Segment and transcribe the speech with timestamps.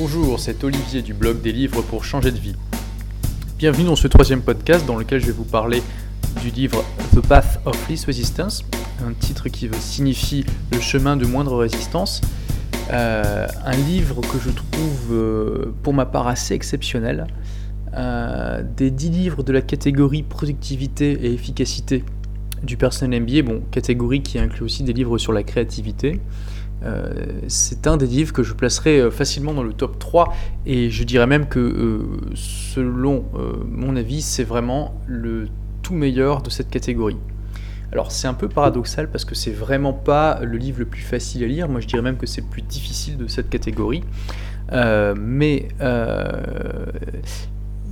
[0.00, 2.54] Bonjour, c'est Olivier du blog des livres pour changer de vie.
[3.58, 5.82] Bienvenue dans ce troisième podcast dans lequel je vais vous parler
[6.40, 6.84] du livre
[7.16, 8.64] The Path of Least Resistance,
[9.04, 12.20] un titre qui signifie le chemin de moindre résistance.
[12.92, 17.26] Euh, un livre que je trouve euh, pour ma part assez exceptionnel.
[17.94, 22.04] Euh, des dix livres de la catégorie productivité et efficacité
[22.62, 26.20] du personnel MBA, bon, catégorie qui inclut aussi des livres sur la créativité.
[26.84, 27.12] Euh,
[27.48, 30.32] c'est un des livres que je placerai euh, facilement dans le top 3
[30.64, 32.02] et je dirais même que euh,
[32.34, 33.24] selon
[33.68, 35.48] mon avis c'est vraiment le
[35.82, 37.16] tout meilleur de cette catégorie.
[37.90, 41.42] Alors c'est un peu paradoxal parce que c'est vraiment pas le livre le plus facile
[41.42, 44.04] à lire, moi je dirais même que c'est le plus difficile de cette catégorie.
[44.70, 45.68] mais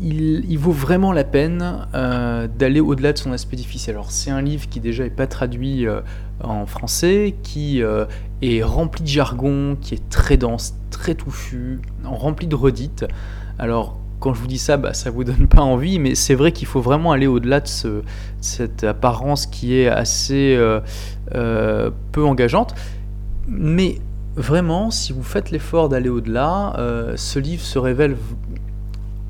[0.03, 3.95] il, vaut vraiment la peine euh, d'aller au-delà de son aspect difficile.
[3.95, 6.01] Alors c'est un livre qui déjà n'est pas traduit euh,
[6.43, 8.05] en français, qui euh,
[8.43, 13.07] est rempli de jargon, qui est très dense, très touffu, rempli de redites.
[13.59, 16.53] Alors quand je vous dis ça, bah, ça vous donne pas envie, mais c'est vrai
[16.53, 18.03] qu'il faut vraiment aller au-delà de, de,
[18.41, 20.59] cette apparence qui est assez
[21.31, 22.75] peu engageante.
[23.49, 23.99] Mais
[24.35, 26.75] vraiment, si vous faites l'effort d'aller au-delà,
[27.17, 28.17] ce livre se révèle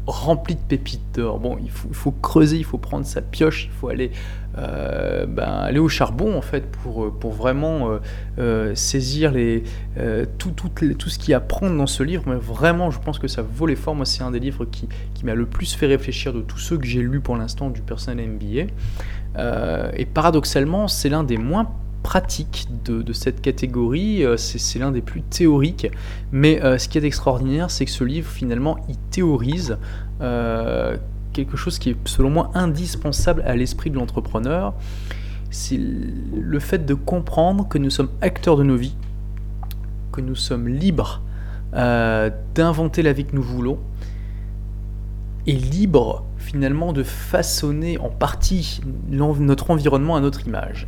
[0.06, 1.40] rempli de pépites d'or.
[1.40, 4.12] Bon, il faut, creuser, il faut prendre sa pioche, il faut aller,
[4.56, 7.98] euh, ben, aller au charbon en fait pour, euh, pour vraiment
[8.38, 9.64] euh, saisir les,
[10.38, 12.22] tout, tout, tout, ce qu'il y a à prendre dans ce livre.
[12.26, 13.94] Mais vraiment, je pense que ça vaut l'effort.
[13.94, 16.78] Moi, c'est un des livres qui, qui m'a le plus fait réfléchir de tous ceux
[16.78, 18.70] que j'ai lus pour l'instant du personnel MBA.
[19.96, 21.70] et paradoxalement, c'est l'un des moins
[22.06, 25.88] pratique de, cette catégorie, euh, c'est l'un des plus théoriques,
[26.30, 29.76] mais euh, ce qui est extraordinaire, c'est que ce livre, finalement, il théorise
[30.20, 30.96] euh,
[31.32, 34.72] quelque chose qui est, selon moi, indispensable à l'esprit de l'entrepreneur,
[35.50, 38.94] c'est le fait de comprendre que nous sommes acteurs de nos vies,
[40.12, 41.22] que nous sommes libres
[42.54, 43.78] d'inventer la vie que nous voulons,
[45.48, 50.86] et libres finalement de façonner en partie notre environnement à notre image.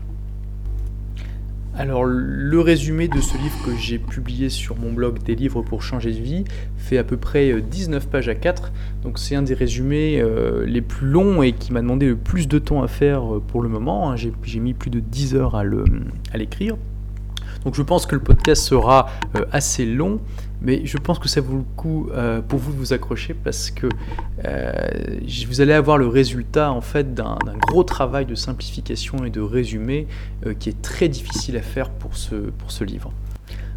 [1.78, 5.80] Alors le résumé de ce livre que j'ai publié sur mon blog des livres pour
[5.80, 6.42] changer de vie
[6.76, 8.72] fait à peu près 19 euh, pages à 4,
[9.04, 12.48] donc c'est un des résumés euh, les plus longs et qui m'a demandé le plus
[12.48, 14.16] de temps à faire euh, pour le moment, hein.
[14.16, 15.62] j'ai mis plus de 10 heures à
[16.36, 16.76] l'écrire.
[17.64, 19.06] Donc je pense que le podcast sera
[19.52, 20.20] assez long,
[20.60, 23.70] mais je pense que ça vaut le coup euh, pour vous de vous accrocher parce
[23.70, 23.86] que
[24.44, 24.72] euh,
[25.46, 27.38] vous allez avoir le résultat en fait d'un
[27.68, 30.06] gros travail de simplification et de résumé
[30.46, 33.12] euh, qui est très difficile à faire pour ce, pour ce livre.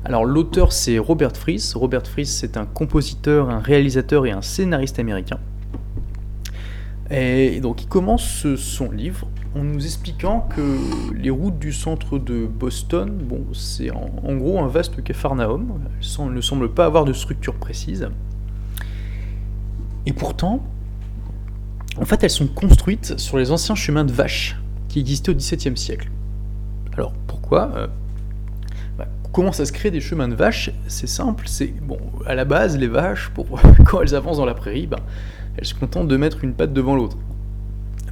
[0.03, 1.71] Alors l'auteur c'est Robert Fries.
[1.75, 5.39] Robert Fries c'est un compositeur, un réalisateur et un scénariste américain.
[7.11, 10.77] Et donc il commence son livre en nous expliquant que
[11.13, 16.41] les routes du centre de Boston, bon, c'est en, gros un vaste capharnaüm, elles ne
[16.41, 18.09] semblent pas avoir de structure précise.
[20.05, 20.63] Et pourtant,
[21.99, 24.57] en fait, elles sont construites sur les anciens chemins de vaches
[24.87, 26.09] qui existaient au XVIIe siècle.
[26.93, 27.87] Alors pourquoi euh,
[28.97, 30.71] bah, Comment ça se crée des chemins de vaches?
[30.87, 33.31] C'est simple, c'est bon, à la base, les vaches,
[33.85, 34.99] quand elles avancent dans la prairie, bah,
[35.57, 37.17] elles se contentent de mettre une patte devant l'autre.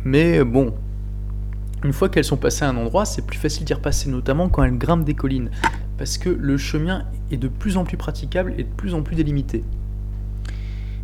[0.03, 0.73] Mais bon,
[1.84, 4.63] une fois qu'elles sont passées à un endroit, c'est plus facile d'y repasser, notamment quand
[4.63, 5.50] elles grimpent des collines,
[5.97, 9.16] parce que le chemin est de plus en plus praticable et de plus en plus
[9.16, 9.63] délimité.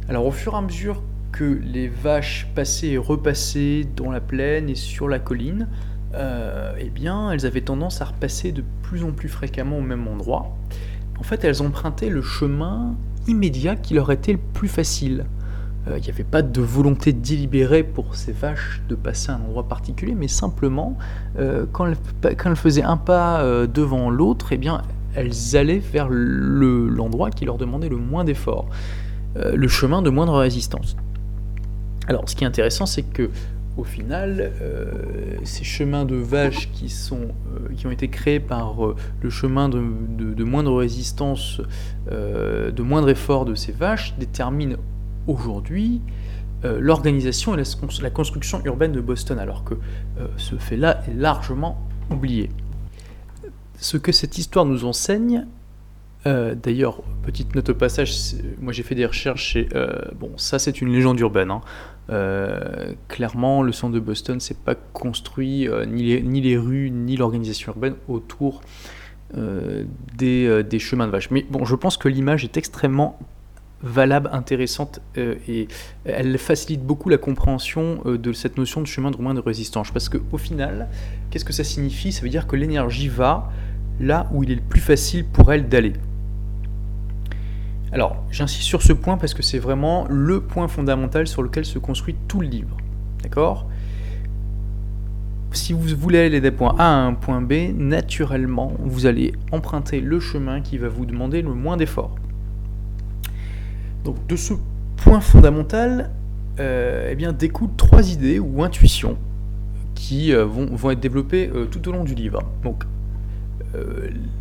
[0.09, 4.69] Alors au fur et à mesure que les vaches passaient et repassaient dans la plaine
[4.69, 5.67] et sur la colline,
[6.13, 10.07] euh, eh bien, elles avaient tendance à repasser de plus en plus fréquemment au même
[10.07, 10.55] endroit.
[11.19, 12.95] En fait, elles empruntaient le chemin
[13.27, 15.25] immédiat qui leur était le plus facile.
[15.87, 19.41] Euh, il n'y avait pas de volonté délibérée pour ces vaches de passer à un
[19.41, 20.97] endroit particulier, mais simplement,
[21.37, 24.81] euh, quand, elles, faisaient un pas euh, devant l'autre, eh bien,
[25.15, 28.67] elles allaient vers l'endroit qui leur demandait le moins d'efforts,
[29.35, 30.97] le chemin de moindre résistance.
[32.07, 33.29] Alors, ce qui est intéressant, c'est que
[33.77, 34.51] au final,
[35.43, 37.29] ces chemins de vaches qui, sont,
[37.77, 38.75] qui ont été créés par
[39.21, 39.81] le chemin de,
[40.17, 41.61] de moindre résistance,
[42.11, 44.77] de moindre effort de ces vaches, déterminent
[45.27, 46.01] aujourd'hui
[46.65, 47.63] euh, l'organisation et
[48.01, 51.77] la, construction urbaine de Boston, alors que euh, ce fait-là est largement
[52.09, 52.49] oublié.
[53.77, 55.45] Ce que cette histoire nous enseigne,
[56.25, 59.67] euh, d'ailleurs, petite note au passage, moi j'ai fait des recherches et
[60.17, 61.51] bon, ça c'est une légende urbaine.
[61.51, 61.61] Hein.
[63.09, 68.61] clairement, le centre de Boston, c'est pas construit ni les, rues ni l'organisation urbaine autour
[69.35, 71.29] des, des, chemins de vaches.
[71.31, 73.19] Mais bon, je pense que l'image est extrêmement
[73.85, 75.67] valable, intéressante euh, et
[76.03, 79.91] elle facilite beaucoup la compréhension euh, de cette notion de chemin de moins de résistance.
[79.91, 80.89] Parce qu'au final,
[81.29, 82.11] qu'est-ce que ça signifie?
[82.11, 83.51] Ça veut dire que l'énergie va
[83.99, 85.93] là où il est le plus facile pour elle d'aller.
[87.91, 91.79] Alors, j'insiste sur ce point parce que c'est vraiment le point fondamental sur lequel se
[91.79, 92.75] construit tout le livre.
[93.23, 93.67] D'accord?
[95.51, 100.01] Si vous voulez aller d'un point A à un point B, naturellement, vous allez emprunter
[100.01, 102.15] le chemin qui va vous demander le moins d'efforts.
[104.05, 104.53] Donc, de ce
[104.97, 106.11] point fondamental,
[106.59, 109.17] euh, eh bien, découlent trois idées ou intuitions
[109.95, 112.43] qui euh, vont, être développées euh, tout au long du livre.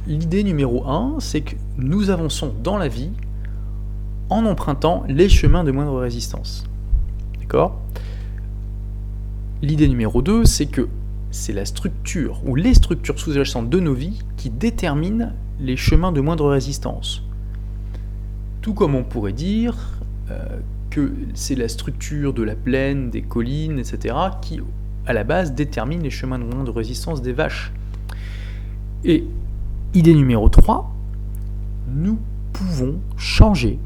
[0.06, 3.10] L'idée numéro un, c'est que nous avançons dans la vie
[4.30, 6.64] en empruntant les chemins de moindre résistance.
[7.40, 7.80] D'accord?
[9.60, 10.88] L'idée numéro 2, c'est que
[11.32, 16.20] c'est la structure ou les structures sous-jacentes de nos vies qui déterminent les chemins de
[16.20, 17.24] moindre résistance.
[18.64, 19.76] Tout comme on pourrait dire
[20.88, 24.58] que c'est la structure de la plaine, des collines, etc., qui,
[25.04, 27.74] à la base, détermine les chemins de de résistance des vaches.
[29.04, 29.26] Et
[29.92, 30.90] idée numéro 3,
[31.94, 32.18] nous
[32.54, 33.78] pouvons changer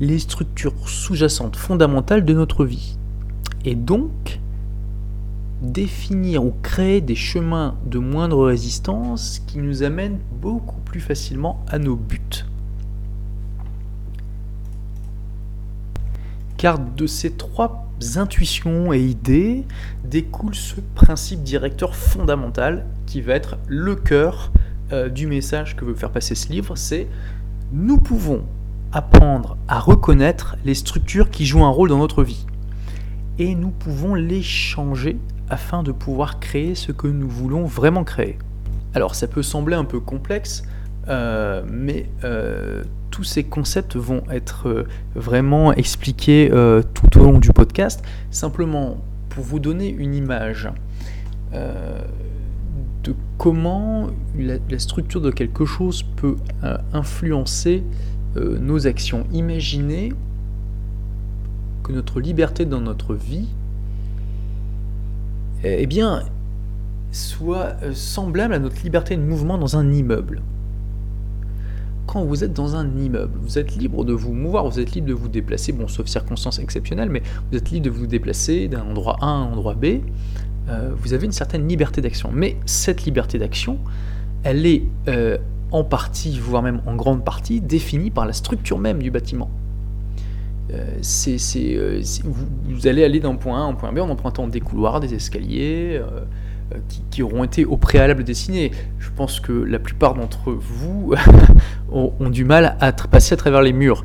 [0.00, 2.96] les structures sous-jacentes fondamentales de notre vie.
[3.66, 4.40] Et donc,
[5.60, 11.78] définir ou créer des chemins de moindre résistance qui nous amènent beaucoup plus facilement à
[11.78, 12.46] nos buts.
[16.62, 19.64] Car de ces trois intuitions et idées
[20.04, 24.52] découle ce principe directeur fondamental qui va être le cœur
[24.92, 27.08] euh, du message que veut faire passer ce livre, c'est
[27.72, 28.44] nous pouvons
[28.92, 32.46] apprendre à reconnaître les structures qui jouent un rôle dans notre vie.
[33.40, 35.18] Et nous pouvons les changer
[35.50, 38.38] afin de pouvoir créer ce que nous voulons vraiment créer.
[38.94, 40.62] Alors ça peut sembler un peu complexe,
[41.08, 46.50] euh, mais euh, tous ces concepts vont être euh, vraiment expliqués
[46.94, 48.02] tout au long du podcast.
[48.30, 50.68] Simplement pour vous donner une image
[51.52, 54.08] de comment
[54.38, 56.36] la, structure de quelque chose peut
[56.92, 57.82] influencer
[58.36, 59.26] nos actions.
[59.32, 60.12] Imaginez
[61.82, 63.48] que notre liberté dans notre vie
[65.64, 66.22] eh bien,
[67.12, 70.40] soit semblable à notre liberté de mouvement dans un immeuble
[72.12, 75.08] quand vous êtes dans un immeuble, vous êtes libre de vous mouvoir, vous êtes libre
[75.08, 78.82] de vous déplacer, bon, sauf circonstances exceptionnelles, mais vous êtes libre de vous déplacer d'un
[78.82, 79.86] endroit A à un endroit B.
[80.68, 82.28] Euh, vous avez une certaine liberté d'action.
[82.30, 83.78] Mais cette liberté d'action,
[84.42, 85.38] elle est euh,
[85.70, 89.48] en partie, voire même en grande partie, définie par la structure même du bâtiment.
[90.70, 90.98] Euh,
[92.24, 95.00] vous, vous, allez aller d'un point A à un point B en empruntant des couloirs,
[95.00, 95.98] des escaliers,
[96.74, 96.78] euh,
[97.10, 98.70] qui, auront été au préalable dessinés.
[98.98, 101.14] Je pense que la plupart d'entre vous
[101.92, 104.02] ont, du mal à passer à travers les murs.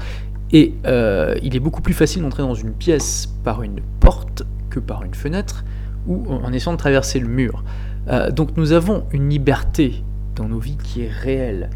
[0.51, 4.79] Et euh, il est beaucoup plus facile d'entrer dans une pièce par une porte que
[4.79, 5.63] par une fenêtre
[6.07, 7.63] ou en essayant de traverser le mur.
[8.07, 10.03] Euh, donc nous avons une liberté
[10.35, 11.69] dans nos vies qui est réelle,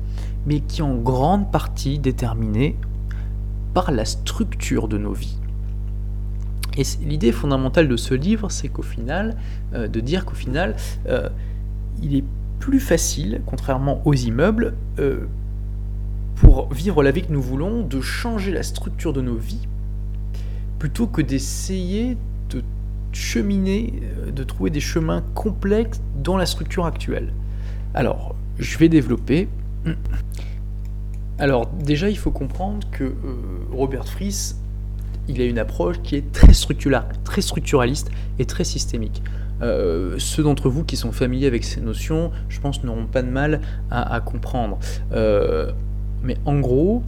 [0.46, 2.78] mais qui est en grande partie déterminée
[3.74, 5.41] par la structure de nos vies.
[6.78, 9.36] Et l'idée fondamentale de ce livre, c'est qu'au final,
[9.74, 10.76] euh, de dire qu'au final,
[11.08, 11.30] euh,
[12.02, 12.24] il est
[12.60, 15.26] plus facile, contrairement aux immeubles, euh,
[16.36, 19.68] pour vivre la vie que nous voulons, de changer la structure de nos vies,
[20.80, 22.18] plutôt que d'essayer
[22.50, 22.64] de
[23.12, 23.94] cheminer,
[24.34, 27.34] de trouver des chemins complexes dans la structure actuelle.
[27.94, 29.50] Alors, je vais développer.
[31.38, 33.14] Alors, déjà, il faut comprendre que
[33.72, 34.56] Robert Fries
[35.28, 36.54] il a une approche qui est très,
[37.24, 39.22] très structuraliste et très systémique.
[39.62, 43.30] Euh, ceux d'entre vous qui sont familiers avec ces notions, je pense, n'auront pas de
[43.30, 43.62] mal
[43.92, 44.80] à, comprendre.
[45.14, 45.72] Euh,
[46.24, 47.04] mais en gros,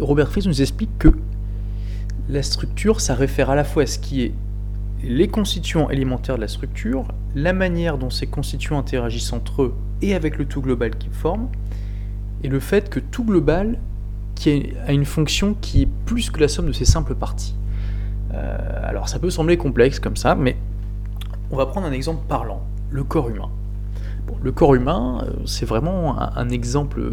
[0.00, 1.08] Robert Fries nous explique que
[2.28, 4.32] la structure, ça réfère à la fois à ce qui est
[5.04, 10.14] les constituants élémentaires de la structure, la manière dont ces constituants interagissent entre eux et
[10.14, 11.48] avec le tout global qu'ils forment,
[12.44, 13.78] et le fait que tout global
[14.42, 17.54] qui a une fonction qui est plus que la somme de ses simples parties.
[18.34, 20.56] Euh, alors ça peut sembler complexe comme ça, mais
[21.52, 23.50] on va prendre un exemple parlant, le corps humain.
[24.42, 27.08] le corps humain, euh, c'est vraiment un, exemple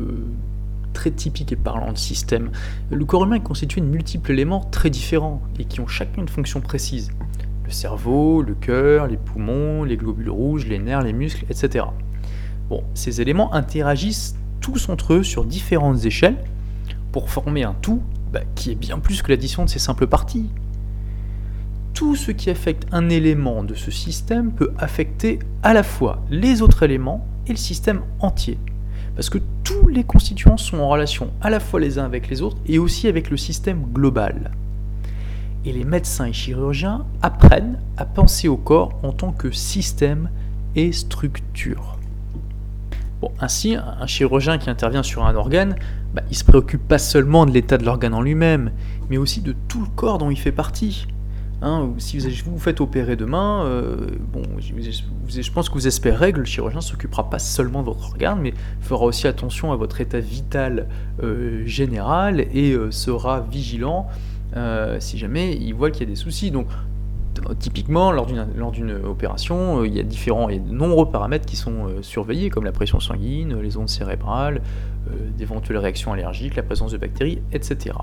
[0.94, 2.50] très typique et parlant de système.
[2.90, 6.30] Le corps humain est constitué de multiples éléments très différents et qui ont chacun une
[6.30, 7.12] fonction précise.
[7.64, 11.86] Le cerveau, le cœur, les poumons, les globules rouges, les nerfs, les muscles, etc.
[12.96, 16.38] Ces éléments interagissent tous entre eux sur différentes échelles
[17.12, 18.02] pour former un tout
[18.32, 20.50] bah, qui est bien plus que l'addition de ces simples parties.
[21.94, 26.62] Tout ce qui affecte un élément de ce système peut affecter à la fois les
[26.62, 28.58] autres éléments et le système entier.
[29.16, 32.42] Parce que tous les constituants sont en relation à la fois les uns avec les
[32.42, 34.52] autres et aussi avec le système global.
[35.66, 40.30] Et les médecins et chirurgiens apprennent à penser au corps en tant que système
[40.76, 41.98] et structure.
[43.20, 45.76] Bon, ainsi, un chirurgien qui intervient sur un organe
[46.14, 48.72] bah, il se préoccupe pas seulement de l'état de l'organe en lui-même,
[49.10, 51.08] mais aussi de tout le corps dont il fait partie.
[51.62, 56.40] Hein, si vous vous faites opérer demain, euh, bon, je, pense que vous espérez que
[56.40, 60.22] le chirurgien s'occupera pas seulement de votre organe, mais fera aussi attention à votre état
[60.22, 60.88] vital
[61.22, 64.08] euh, général et euh, sera vigilant
[65.00, 66.50] si jamais il voit qu'il y a des soucis.
[66.50, 66.68] Donc,
[67.60, 72.66] typiquement, lors d'une opération, il y a différents, et nombreux paramètres qui sont surveillés, comme
[72.66, 74.62] la pression sanguine, les ondes cérébrales,
[75.38, 77.96] d'éventuelles réactions allergiques, la présence de bactéries, etc.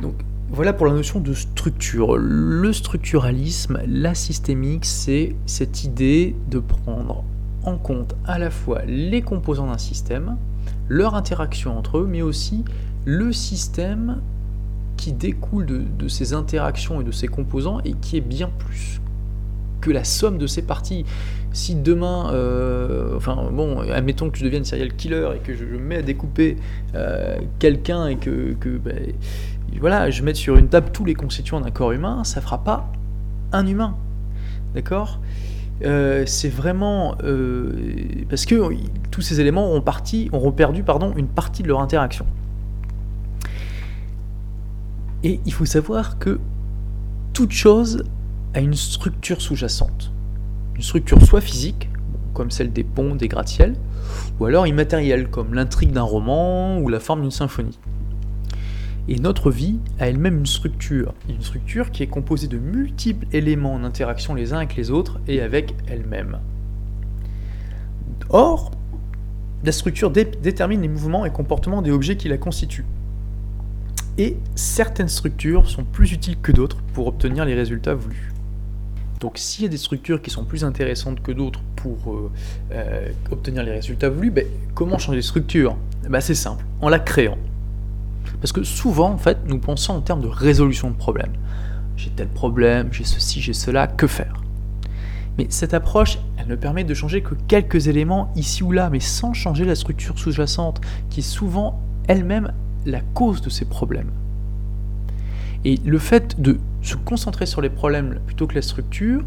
[0.00, 0.14] Donc,
[0.50, 2.16] voilà pour la notion de structure.
[2.16, 7.24] Le structuralisme, la systémique, c'est cette idée de prendre
[7.64, 10.36] en compte à la fois les composants d'un système,
[10.88, 12.64] leur interaction entre eux, mais aussi
[13.04, 14.20] le système
[14.96, 19.00] qui découle de, ces interactions et de ces composants et qui est bien plus
[19.92, 21.04] la somme de ces parties.
[21.52, 25.78] Si demain, euh, enfin bon, admettons que je devienne serial killer et que je, me
[25.78, 26.56] mets à découper
[26.94, 29.12] euh, quelqu'un et que, ben,
[29.80, 32.90] voilà, je mets sur une table tous les constituants d'un corps humain, ça fera pas
[33.52, 33.96] un humain.
[34.74, 35.20] D'accord?
[35.84, 37.16] Euh, c'est vraiment
[38.28, 38.54] parce que
[39.10, 42.26] tous ces éléments ont, parti, ont perdu pardon, une partie de leur interaction.
[45.24, 46.38] Et il faut savoir que
[47.32, 48.04] toute chose
[48.54, 50.12] a une structure sous-jacente.
[50.76, 51.88] Une structure soit physique,
[52.32, 53.74] comme celle des ponts, des gratte-ciels,
[54.38, 57.78] ou alors immatérielle, comme l'intrigue d'un roman ou la forme d'une symphonie.
[59.08, 63.74] Et notre vie a elle-même une structure, une structure qui est composée de multiples éléments
[63.74, 66.38] en interaction les uns avec les autres et avec elle-même.
[68.30, 68.70] Or,
[69.64, 72.86] la structure détermine les mouvements et comportements des objets qui la constituent.
[74.16, 78.33] Et certaines structures sont plus utiles que d'autres pour obtenir les résultats voulus.
[79.20, 82.30] Donc s'il y a des structures qui sont plus intéressantes que d'autres pour euh,
[82.72, 85.76] euh, obtenir les résultats voulus, ben, comment changer de structure
[86.08, 87.38] ben, C'est simple, en la créant.
[88.40, 91.32] Parce que souvent, en fait, nous pensons en termes de résolution de problèmes.
[91.96, 94.42] J'ai tel problème, j'ai ceci, j'ai cela, que faire?
[95.38, 99.00] Mais cette approche, elle ne permet de changer que quelques éléments ici ou là, mais
[99.00, 100.80] sans changer la structure sous-jacente,
[101.10, 102.52] qui est souvent elle-même
[102.86, 104.10] la cause de ces problèmes.
[105.64, 109.24] Et le fait de se concentrer sur les problèmes plutôt que la structure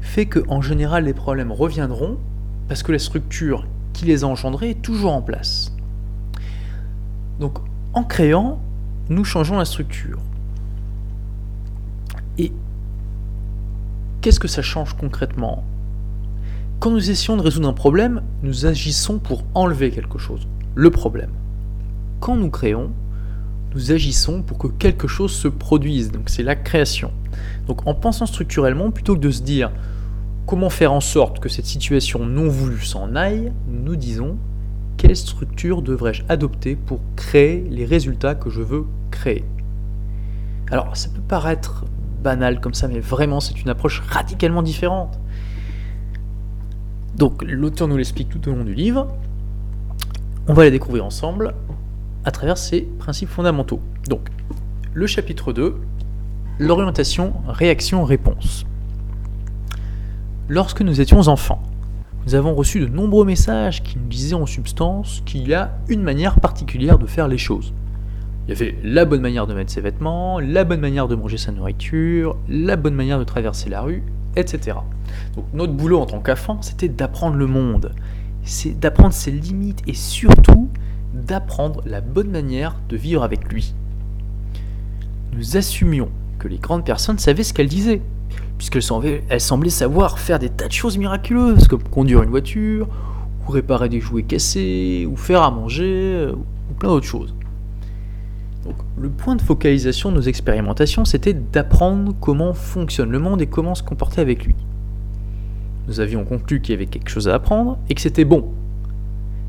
[0.00, 2.18] fait que, en général, les problèmes reviendront
[2.68, 5.72] parce que la structure qui les a engendrés est toujours en place.
[7.38, 7.58] Donc,
[7.92, 8.60] en créant,
[9.08, 10.18] nous changeons la structure.
[12.38, 12.52] Et
[14.20, 15.62] qu'est-ce que ça change concrètement?
[16.80, 21.30] Quand nous essayons de résoudre un problème, nous agissons pour enlever quelque chose, le problème.
[22.20, 22.90] Quand nous créons,
[23.74, 27.10] nous agissons pour que quelque chose se produise, donc c'est la création.
[27.66, 29.70] Donc en pensant structurellement, plutôt que de se dire
[30.46, 34.36] comment faire en sorte que cette situation non voulue s'en aille, nous disons
[34.96, 39.44] quelle structure devrais-je adopter pour créer les résultats que je veux créer
[40.70, 41.84] Alors, ça peut paraître
[42.22, 45.18] banal comme ça, mais vraiment, c'est une approche radicalement différente.
[47.16, 49.08] Donc, l'auteur nous l'explique tout au long du livre.
[50.46, 51.54] On va la découvrir ensemble
[52.24, 53.80] à travers ces principes fondamentaux.
[54.08, 54.28] Donc,
[54.92, 55.76] le chapitre 2,
[56.58, 58.64] l'orientation réaction-réponse.
[60.48, 61.62] Lorsque nous étions enfants,
[62.26, 66.02] nous avons reçu de nombreux messages qui nous disaient en substance qu'il y a une
[66.02, 67.74] manière particulière de faire les choses.
[68.46, 71.38] Il y avait la bonne manière de mettre ses vêtements, la bonne manière de manger
[71.38, 74.02] sa nourriture, la bonne manière de traverser la rue,
[74.36, 74.78] etc.
[75.34, 77.92] Donc notre boulot en tant qu'enfant, c'était d'apprendre le monde,
[78.42, 80.68] c'est d'apprendre ses limites et surtout
[81.14, 83.74] d'apprendre la bonne manière de vivre avec lui.
[85.32, 88.02] Nous assumions que les grandes personnes savaient ce qu'elles disaient,
[88.58, 92.88] puisqu'elle semblait, savoir faire des tas de choses miraculeuses, comme conduire une voiture,
[93.46, 97.34] ou réparer des jouets cassés, ou faire à manger, ou plein d'autres choses.
[98.98, 103.74] Le point de focalisation de nos expérimentations, c'était d'apprendre comment fonctionne le monde et comment
[103.74, 104.54] se comporter avec lui.
[105.86, 108.48] Nous avions conclu qu'il y avait quelque chose à apprendre et que c'était bon.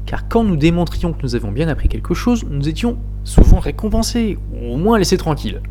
[0.05, 4.37] Car quand nous démontrions que nous avions bien appris quelque chose, nous étions souvent récompensés,
[4.53, 5.61] ou au moins laissés tranquilles.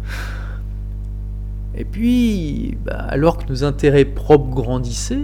[1.77, 5.19] Et puis, bah, alors que nos intérêts propres grandissaient,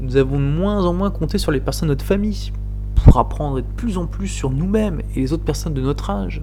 [0.00, 2.52] nous avons de moins en moins compté sur les personnes de notre famille
[2.94, 6.42] pour apprendre de plus en plus sur nous-mêmes et les autres personnes de notre âge.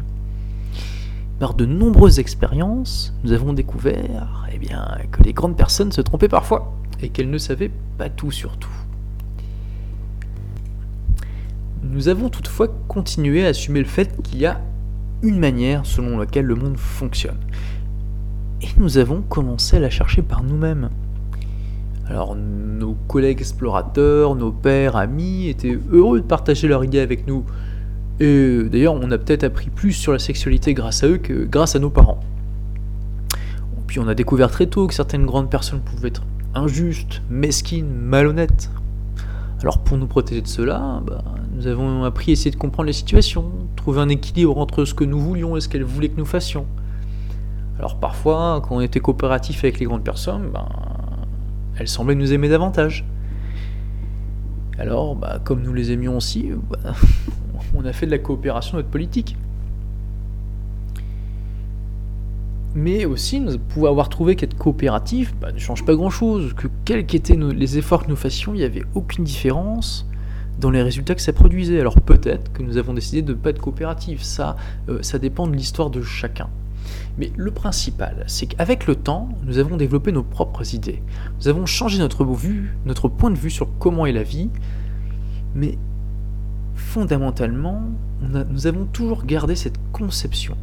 [1.39, 4.59] Par de nombreuses expériences, nous avons découvert eh
[5.11, 8.78] que les grandes personnes se trompaient parfois et qu'elles ne savaient pas tout sur tout.
[11.83, 14.61] Nous avons toutefois continué à assumer le fait qu'il y a
[15.21, 17.37] une manière selon laquelle le monde fonctionne
[18.61, 20.89] et nous avons commencé à la chercher par nous-mêmes.
[22.07, 27.45] Alors nos collègues explorateurs, nos pères, amis étaient heureux de partager leur idée avec nous.
[28.19, 31.75] Et d'ailleurs, on a peut-être appris plus sur la sexualité grâce à eux que grâce
[31.75, 32.19] à nos parents.
[33.87, 38.69] Puis on a découvert très tôt que certaines grandes personnes pouvaient être injustes, mesquines, malhonnêtes.
[39.61, 41.21] Alors pour nous protéger de cela, bah,
[41.53, 45.03] nous avons appris à essayer de comprendre les situations, trouver un équilibre entre ce que
[45.03, 46.65] nous voulions et ce qu'elles voulaient que nous fassions.
[47.77, 50.67] Alors parfois, quand on était coopératif avec les grandes personnes, ben,
[51.77, 53.05] elles semblaient nous aimer davantage.
[54.77, 56.93] Alors, bah, comme nous les aimions aussi, bah,
[57.75, 59.35] on a fait de la coopération notre politique.
[62.75, 67.05] Mais aussi, nous pouvons avoir trouvé qu'être coopératif bah, ne change pas grand-chose, que quels
[67.05, 70.05] qu'étaient les efforts que nous fassions, il n'y avait aucune différence
[70.59, 71.79] dans les résultats que ça produisait.
[71.79, 74.55] Alors peut-être que nous avons décidé de ne pas être coopératif, ça,
[74.87, 76.47] euh, ça dépend de l'histoire de chacun.
[77.17, 81.01] Mais le principal, c'est qu'avec le temps, nous avons développé nos propres idées.
[81.39, 84.49] Nous avons changé notre vue, notre point de vue sur comment est la vie,
[85.55, 85.77] mais
[86.75, 87.81] fondamentalement,
[88.21, 90.55] nous avons toujours gardé cette conception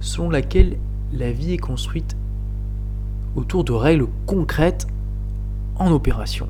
[0.00, 0.76] selon laquelle
[1.12, 2.16] la vie est construite
[3.36, 4.86] autour de règles concrètes
[5.76, 6.48] en opération.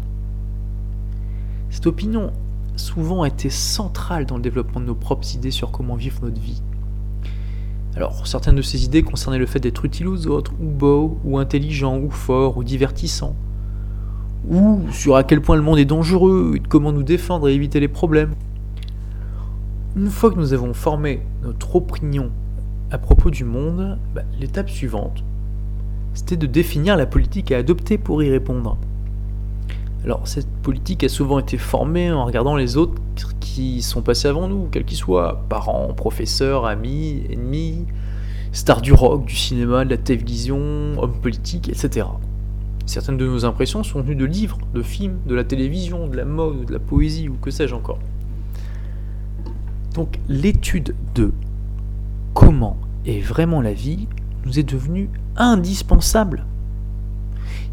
[1.71, 2.33] Cette opinion
[2.77, 6.41] souvent a été centrale dans le développement de nos propres idées sur comment vivre notre
[6.41, 6.63] vie.
[7.95, 11.39] Alors, certaines de ces idées concernaient le fait d'être utile aux autres, ou beau, ou
[11.39, 13.35] intelligent, ou fort, ou divertissant,
[14.49, 17.81] ou sur à quel point le monde est dangereux, et comment nous défendre et éviter
[17.81, 18.35] les problèmes.
[19.95, 22.31] Une fois que nous avons formé notre opinion
[22.93, 25.25] à propos du monde, bah, l'étape suivante,
[26.13, 28.77] c'était de définir la politique à adopter pour y répondre.
[30.05, 33.01] Alors cette politique a souvent été formée en regardant les autres
[33.41, 37.87] qui sont passés avant nous, quels qu'ils soient, parents, professeurs, amis, ennemis,
[38.53, 40.59] stars du rock, du cinéma, de la télévision,
[40.99, 42.07] hommes politiques, etc.
[42.85, 46.27] Certaines de nos impressions sont venues de livres, de films, de la télévision, de la
[46.27, 48.01] mode, de la poésie ou que sais-je encore.
[49.95, 51.33] Donc l'étude de
[52.35, 54.09] comment est vraiment la vie
[54.45, 56.45] nous est devenue indispensable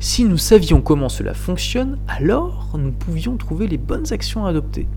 [0.01, 4.87] si nous savions comment cela fonctionne, alors nous pouvions trouver les bonnes actions à adopter.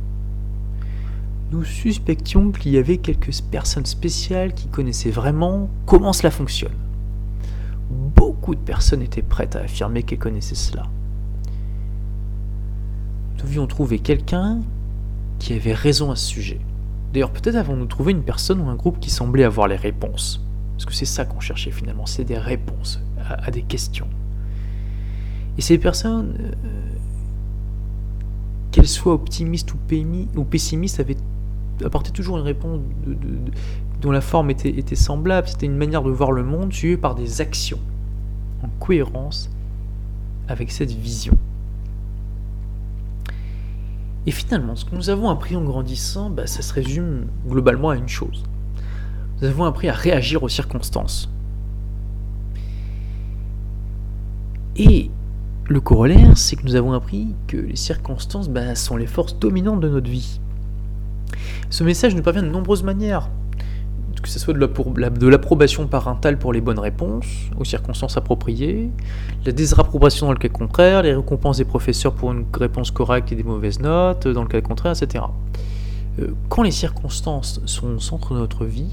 [1.50, 6.76] Nous suspections qu'il y avait quelques personnes spéciales qui connaissaient vraiment comment cela fonctionne.
[7.90, 10.84] Beaucoup de personnes étaient prêtes à affirmer qu'elles connaissaient cela.
[13.32, 14.60] Nous devions trouver quelqu'un
[15.40, 16.60] qui avait raison à ce sujet.
[17.12, 20.44] D'ailleurs, peut-être avons-nous trouvé une personne ou un groupe qui semblait avoir les réponses.
[20.72, 24.08] Parce que c'est ça qu'on cherchait finalement, c'est des réponses à, des questions.
[25.58, 26.52] Et ces personnes, euh,
[28.70, 31.18] qu'elles soient optimistes ou, pessimistes, avaient
[31.84, 32.80] apporté toujours une réponse
[34.00, 35.48] dont la forme était semblable.
[35.48, 37.78] C'était une manière de voir le monde suivie par des actions
[38.62, 39.50] en cohérence
[40.48, 41.36] avec cette vision.
[44.26, 47.96] Et finalement, ce que nous avons appris en grandissant, bah, ça se résume globalement à
[47.96, 48.44] une chose.
[49.40, 51.28] Nous avons appris à réagir aux circonstances.
[54.76, 55.10] Et
[55.68, 59.80] le corollaire, c'est que nous avons appris que les circonstances bah, sont les forces dominantes
[59.80, 60.40] de notre vie.
[61.70, 63.28] Ce message nous parvient de nombreuses manières,
[64.20, 67.26] que ce soit de l'approbation parentale pour les bonnes réponses
[67.58, 68.90] aux circonstances appropriées,
[69.44, 73.36] la désapprobation dans le cas contraire, les récompenses des professeurs pour une réponse correcte et
[73.36, 75.24] des mauvaises notes dans le cas contraire, etc.
[76.20, 78.90] Euh, quand les circonstances sont au centre de notre vie,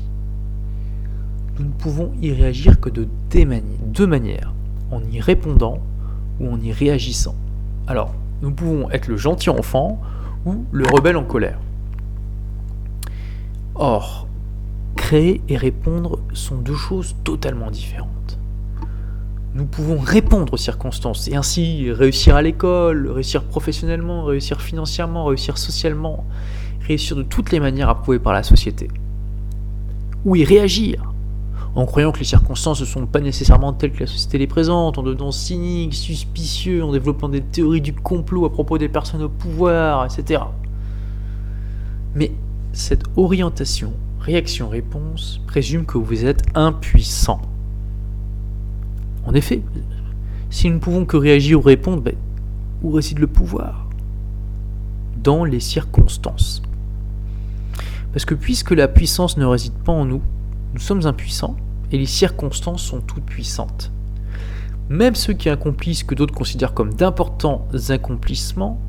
[1.59, 4.53] nous ne pouvons y réagir que de deux manières,
[4.91, 5.79] en y répondant
[6.39, 7.35] ou en y réagissant.
[7.87, 9.99] Alors, nous pouvons être le gentil enfant
[10.45, 11.59] ou le rebelle en colère.
[13.75, 14.28] Or,
[15.09, 18.37] créer et répondre sont deux choses totalement différentes.
[19.55, 25.57] Nous pouvons répondre aux circonstances et ainsi réussir à l'école, réussir professionnellement, réussir financièrement, réussir
[25.57, 26.25] socialement,
[26.87, 28.87] réussir de toutes les manières approuvées par la société.
[30.25, 31.11] Ou y réagir,
[31.73, 34.99] en croyant que les circonstances ne sont pas nécessairement telles que la société les présente,
[34.99, 39.29] en devenant cynique, suspicieux, en développant des théories du complot à propos des personnes au
[39.29, 40.43] pouvoir, etc.
[42.13, 42.31] Mais
[42.73, 43.91] cette orientation
[44.29, 47.41] réaction-réponse présume que vous êtes impuissant.
[49.25, 49.61] En effet,
[50.51, 52.15] si nous ne pouvons que réagir ou répondre, ben,
[52.83, 53.87] où réside le pouvoir?
[55.23, 56.61] Dans les circonstances.
[58.13, 60.21] Parce que puisque la puissance ne réside pas en nous,
[60.73, 61.55] nous sommes impuissants
[61.91, 63.91] et les circonstances sont toutes puissantes.
[64.89, 68.79] Même ceux qui accomplissent ce que d'autres considèrent comme d'importants accomplissements,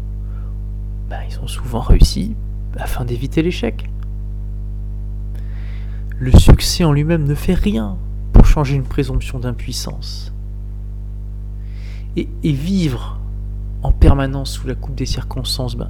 [1.09, 2.37] bah, ils ont souvent réussi
[2.77, 3.89] afin d'éviter l'échec.
[6.21, 7.97] Le succès en lui-même ne fait rien
[8.35, 10.35] pour changer une présomption d'impuissance.
[12.15, 13.19] Et, vivre
[13.83, 15.89] en permanence sous la coupe des circonstances, ben,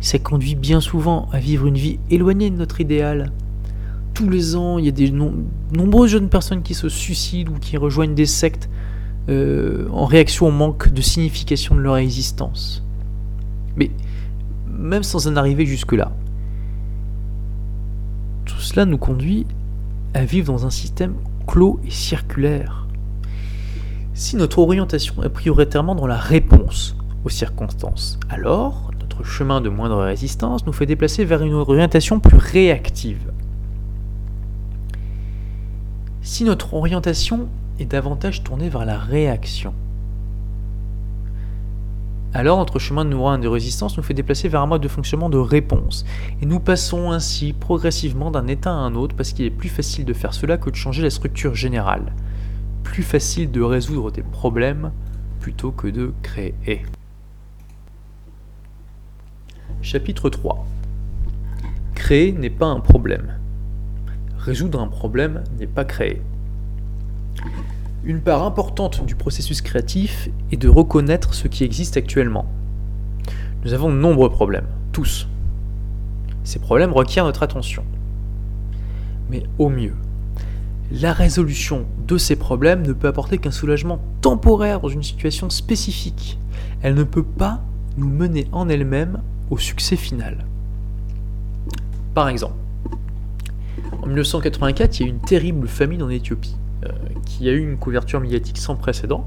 [0.00, 3.30] ça conduit bien souvent à vivre une vie éloignée de notre idéal.
[4.14, 5.12] Tous les ans, il y a de
[5.76, 8.70] nombreuses jeunes personnes qui se suicident ou qui rejoignent des sectes
[9.28, 12.82] euh, en réaction au manque de signification de leur existence.
[13.76, 13.90] Mais
[14.66, 16.10] même sans en arriver jusque-là,
[18.44, 19.46] tout cela nous conduit
[20.14, 21.14] à vivre dans un système
[21.46, 22.86] clos et circulaire.
[24.14, 30.02] Si notre orientation est prioritairement dans la réponse aux circonstances, alors notre chemin de moindre
[30.02, 33.32] résistance nous fait déplacer vers une orientation plus réactive.
[36.20, 39.74] Si notre orientation est davantage tournée vers la réaction,
[42.34, 45.28] alors notre chemin de moindre de résistance nous fait déplacer vers un mode de fonctionnement
[45.28, 46.04] de réponse.
[46.40, 50.04] Et nous passons ainsi progressivement d'un état à un autre parce qu'il est plus facile
[50.06, 52.12] de faire cela que de changer la structure générale.
[52.84, 54.92] Plus facile de résoudre des problèmes
[55.40, 56.86] plutôt que de créer.
[59.82, 60.64] Chapitre 3
[61.94, 63.38] Créer n'est pas un problème.
[64.38, 66.22] Résoudre un problème n'est pas créer.
[68.04, 72.46] Une part importante du processus créatif est de reconnaître ce qui existe actuellement.
[73.64, 75.28] Nous avons de nombreux problèmes, tous.
[76.42, 77.84] Ces problèmes requièrent notre attention.
[79.30, 79.94] Mais au mieux,
[80.90, 86.40] la résolution de ces problèmes ne peut apporter qu'un soulagement temporaire dans une situation spécifique.
[86.82, 87.62] Elle ne peut pas
[87.96, 90.44] nous mener en elle-même au succès final.
[92.14, 92.56] Par exemple,
[94.02, 96.56] en 1984, il y a eu une terrible famine en Éthiopie,
[97.24, 99.26] qui a eu une couverture médiatique sans précédent,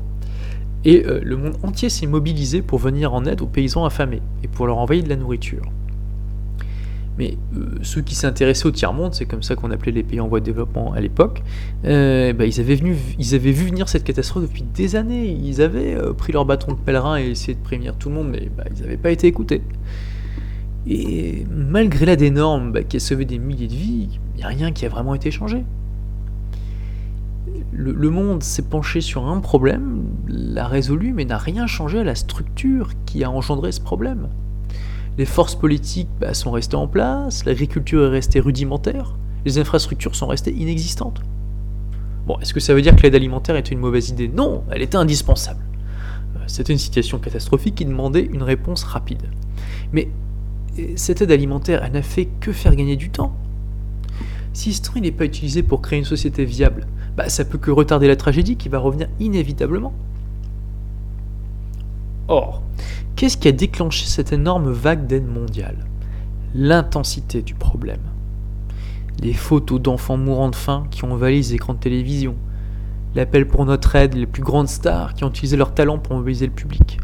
[0.86, 4.48] et euh, le monde entier s'est mobilisé pour venir en aide aux paysans affamés et
[4.48, 5.64] pour leur envoyer de la nourriture.
[7.18, 10.28] Mais euh, ceux qui s'intéressaient au tiers-monde, c'est comme ça qu'on appelait les pays en
[10.28, 11.42] voie de développement à l'époque,
[11.84, 11.90] bah,
[12.46, 15.26] ils, avaient vu venir cette catastrophe depuis des années.
[15.26, 18.50] Ils avaient pris leur bâton de pèlerin et essayé de prévenir tout le monde, mais
[18.56, 19.62] bah, ils n'avaient pas été écoutés.
[20.88, 24.44] Et malgré là des normes bah, qui a sauvé des milliers de vies, il n'y
[24.44, 25.64] a rien qui a vraiment été changé.
[27.78, 32.16] Le, monde s'est penché sur un problème, l'a résolu, mais n'a rien changé à la
[32.16, 34.30] structure qui a engendré ce problème.
[35.18, 40.28] Les forces politiques bah, sont restées en place, l'agriculture est restée rudimentaire, les infrastructures sont
[40.28, 41.22] restées inexistantes.
[42.26, 44.30] Bon, est-ce que ça veut dire que l'aide alimentaire était une mauvaise idée?
[44.30, 45.62] Non, elle était indispensable.
[46.38, 49.24] Euh, c'était une situation catastrophique qui demandait une réponse rapide.
[49.92, 50.10] Mais
[50.96, 53.36] cette aide alimentaire, elle n'a fait que faire gagner du temps.
[54.56, 56.88] Si ce temps n'est pas utilisé pour créer une société viable,
[57.18, 59.94] bah, ça peut que retarder la tragédie qui va revenir inévitablement.
[62.30, 62.64] Or,
[63.18, 65.86] qu'est-ce qui a déclenché cette énorme vague d'aide mondiale?
[66.54, 68.00] L'intensité du problème.
[69.22, 72.36] Les photos d'enfants mourant de faim qui ont envahi les écrans de télévision.
[73.14, 76.46] L'appel pour notre aide, les plus grandes stars qui ont utilisé leur talent pour mobiliser
[76.46, 76.98] le public.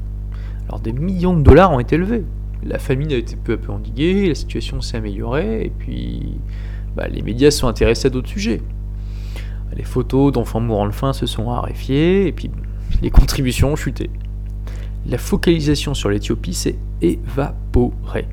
[0.69, 2.23] Alors des millions de dollars ont été levés
[2.63, 6.33] la famine a été peu à peu endiguée, la situation s'est améliorée, et puis
[6.95, 8.62] bah, les médias sont intéressés à d'autres sujets.
[9.75, 12.51] Les photos d'enfants mourant de faim se sont raréfiées, et puis
[13.01, 14.10] les contributions ont chuté.
[15.08, 18.27] La focalisation sur l'Éthiopie s'est évaporée.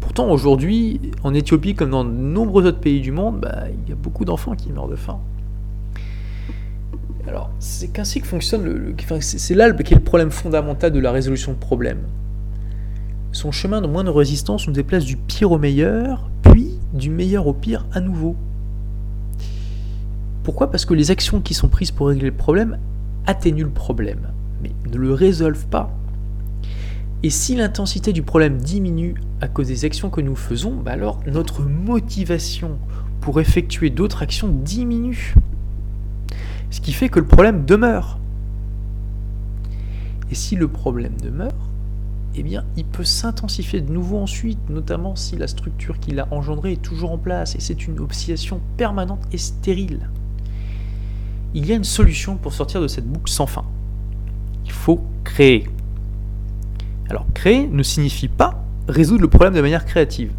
[0.00, 3.92] Pourtant, aujourd'hui, en Éthiopie, comme dans de nombreux autres pays du monde, bah, il y
[3.92, 5.18] a beaucoup d'enfants qui meurent de faim.
[7.26, 8.94] Alors, c'est ainsi que fonctionne le.
[9.20, 12.02] c'est là qui est le problème fondamental de la résolution de problèmes.
[13.32, 16.65] Son chemin de moindre résistance nous déplace du pire au meilleur, puis
[16.96, 18.36] du meilleur au pire à nouveau.
[20.42, 20.70] Pourquoi?
[20.70, 22.78] Parce que les actions qui sont prises pour régler le problème
[23.26, 24.28] atténuent le problème,
[24.62, 25.92] mais ne le résolvent pas.
[27.22, 31.20] Et si l'intensité du problème diminue à cause des actions que nous faisons, bah alors
[31.26, 32.78] notre motivation
[33.20, 35.34] pour effectuer d'autres actions diminue.
[36.70, 38.18] Ce qui fait que le problème demeure.
[40.30, 41.70] Et si le problème demeure,
[42.38, 46.72] eh bien, il peut s'intensifier de nouveau ensuite, notamment si la structure qu'il a engendrée
[46.72, 50.10] est toujours en place, et c'est une oscillation permanente et stérile.
[51.54, 53.64] Il y a une solution pour sortir de cette boucle sans fin.
[54.66, 55.70] Il faut créer.
[57.08, 60.32] Alors, créer ne signifie pas résoudre le problème de manière créative.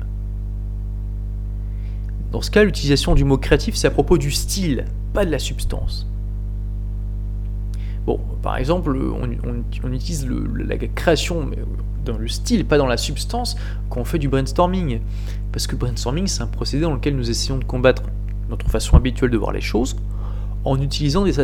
[2.31, 5.39] Dans ce cas, l'utilisation du mot créatif, c'est à propos du style, pas de la
[5.39, 6.05] substance.
[8.07, 11.51] Bon, par exemple, on, utilise la création
[12.05, 13.57] dans le style, pas dans la substance,
[13.89, 15.01] quand on fait du brainstorming.
[15.51, 18.03] Parce que brainstorming, c'est un procédé dans lequel nous essayons de combattre
[18.49, 19.97] notre façon habituelle de voir les choses
[20.63, 21.39] en utilisant des,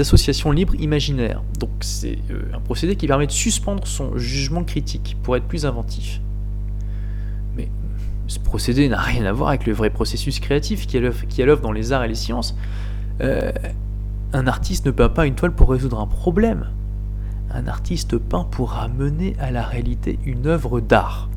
[0.00, 1.42] associations, libres imaginaires.
[1.60, 5.66] Donc c'est euh, un procédé qui permet de suspendre son jugement critique pour être plus
[5.66, 6.22] inventif.
[7.56, 7.68] Mais
[8.26, 11.60] ce procédé n'a rien à voir avec le vrai processus créatif qui est à l'œuvre
[11.60, 12.56] dans les arts et les sciences.
[13.20, 13.52] Euh,
[14.36, 16.66] un artiste ne peint pas une toile pour résoudre un problème.
[17.54, 21.30] un artiste peint pour amener à la réalité une œuvre d'art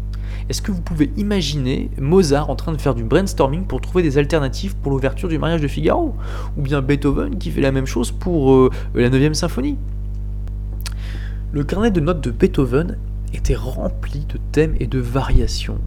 [0.49, 4.17] Est-ce que vous pouvez imaginer Mozart en train de faire du brainstorming pour trouver des
[4.17, 6.13] alternatives pour l'ouverture du mariage de Figaro?
[6.57, 9.77] Ou bien Beethoven qui fait la même chose pour euh, la 9 symphonie?
[11.53, 12.97] Le carnet de notes de Beethoven
[13.33, 15.79] était rempli de thèmes et de variations.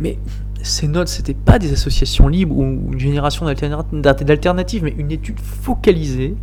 [0.00, 0.18] Mais
[0.64, 6.34] ces notes, c'était pas des associations libres ou une génération d'alternatives, mais une étude focalisée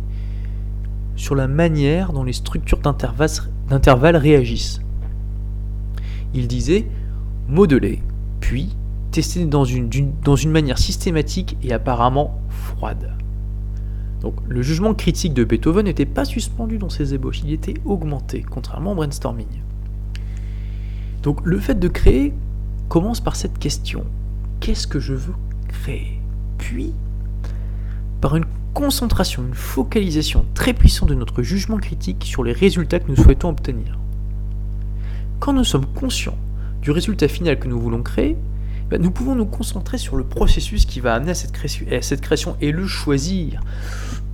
[1.16, 4.80] sur la manière dont les structures d'intervalles réagissent.
[6.34, 6.86] Il disait
[7.48, 8.00] modeler,
[8.40, 8.76] puis
[9.10, 9.90] tester dans une,
[10.24, 13.14] dans une manière systématique et apparemment froide.
[14.20, 18.44] Donc le jugement critique de Beethoven n'était pas suspendu dans ses ébauches, il était augmenté,
[18.48, 19.48] contrairement au brainstorming.
[21.24, 22.32] Donc le fait de créer
[22.88, 24.04] commence par cette question.
[24.60, 25.34] Qu'est-ce que je veux
[25.68, 26.20] créer?
[26.58, 26.92] Puis,
[28.20, 33.08] par une concentration, une focalisation très puissante de notre jugement critique sur les résultats que
[33.08, 33.98] nous souhaitons obtenir.
[35.40, 36.38] Quand nous sommes conscients
[36.80, 38.36] du résultat final que nous voulons créer,
[38.90, 41.52] ben, nous pouvons nous concentrer sur le processus qui va amener à cette,
[42.20, 43.60] création, et le choisir,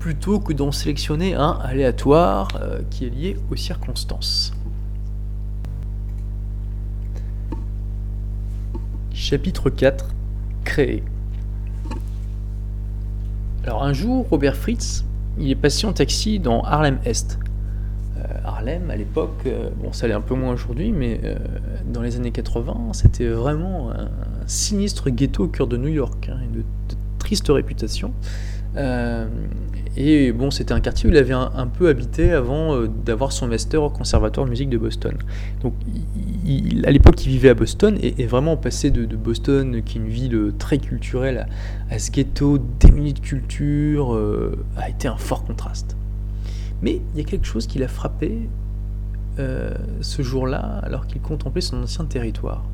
[0.01, 4.53] plutôt que d'en sélectionner un aléatoire euh, qui est lié aux circonstances.
[9.19, 10.15] Chapitre 4
[10.65, 11.03] Créer.
[13.65, 15.05] Alors un jour, Robert Fritz,
[15.41, 17.37] il est passé en taxi dans Harlem Est.
[18.17, 21.37] Euh, Harlem, à l'époque, euh, bon ça l'est un peu moins aujourd'hui, mais euh,
[21.93, 24.09] dans les années 80, c'était vraiment un,
[24.47, 26.63] sinistre ghetto au cœur de New York, hein, une
[27.19, 28.13] triste réputation.
[30.01, 33.49] Et bon, c'était un quartier où il avait un, peu habité avant euh, d'avoir son
[33.49, 35.17] master au Conservatoire de musique de Boston.
[35.61, 35.75] Donc,
[36.85, 40.53] à l'époque, il vivait à Boston et, vraiment passé de, Boston, qui est une ville
[40.57, 41.49] très culturelle,
[41.91, 45.97] à, ce ghetto démuni de culture, euh, a été un fort contraste.
[46.81, 48.49] Mais il y a quelque chose qui l'a frappé
[49.41, 52.65] euh, ce jour-là, alors qu'il contemplait son ancien territoire.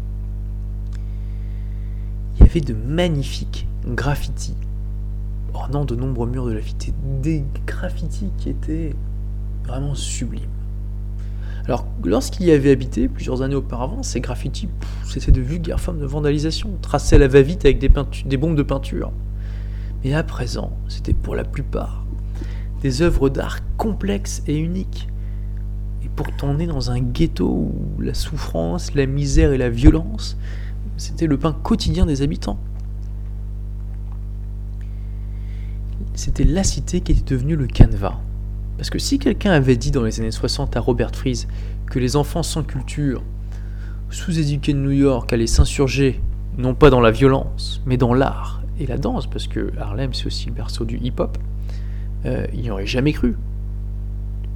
[2.37, 4.57] Il y avait de magnifiques graffitis
[5.55, 8.95] ornant de nombreux murs de la cité, des graffitis qui étaient
[9.67, 10.43] vraiment sublimes.
[11.67, 14.69] Alors, lorsqu'il y avait habité, plusieurs années auparavant, ces graffitis,
[15.07, 17.91] c'était de vulgaires formes de vandalisation, tracés à la va-vite avec des,
[18.27, 19.13] des bombes de peinture.
[20.05, 22.05] Mais à présent, c'était pour la plupart
[22.83, 25.09] des œuvres d'art complexes et uniques.
[26.05, 30.37] Et pourtant né dans un ghetto où la souffrance, la misère et la violence,
[30.99, 32.59] c'était le pain quotidien des habitants.
[36.15, 38.19] C'était la cité qui était devenue le canevas.
[38.77, 41.47] Parce que si quelqu'un avait dit dans les années 60 à Robert Fries
[41.87, 43.23] que les enfants sans culture,
[44.11, 46.21] sous-éduqués de New York, allaient s'insurger,
[46.57, 50.27] non pas dans la violence, mais dans l'art et la danse, parce que Harlem c'est
[50.27, 51.39] aussi le berceau du hip-hop,
[52.27, 53.37] euh, il n'y aurait jamais cru.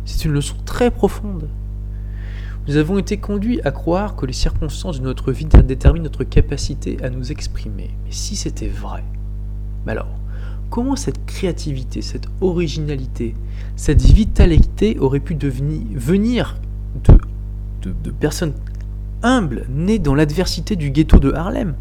[0.04, 1.48] C'est une leçon très profonde.
[2.66, 6.98] Nous avons été conduits à croire que les circonstances de notre vie déterminent notre capacité
[7.02, 7.90] à nous exprimer.
[8.04, 9.04] Mais si c'était vrai,
[9.86, 10.18] alors,
[10.70, 13.34] comment cette créativité, cette originalité,
[13.76, 16.56] cette vitalité aurait pu venir
[17.82, 18.54] de, de, personnes
[19.22, 21.74] humbles, nées dans l'adversité du ghetto de Harlem?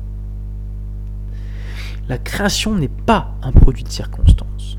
[2.08, 4.78] La création n'est pas un produit de circonstance.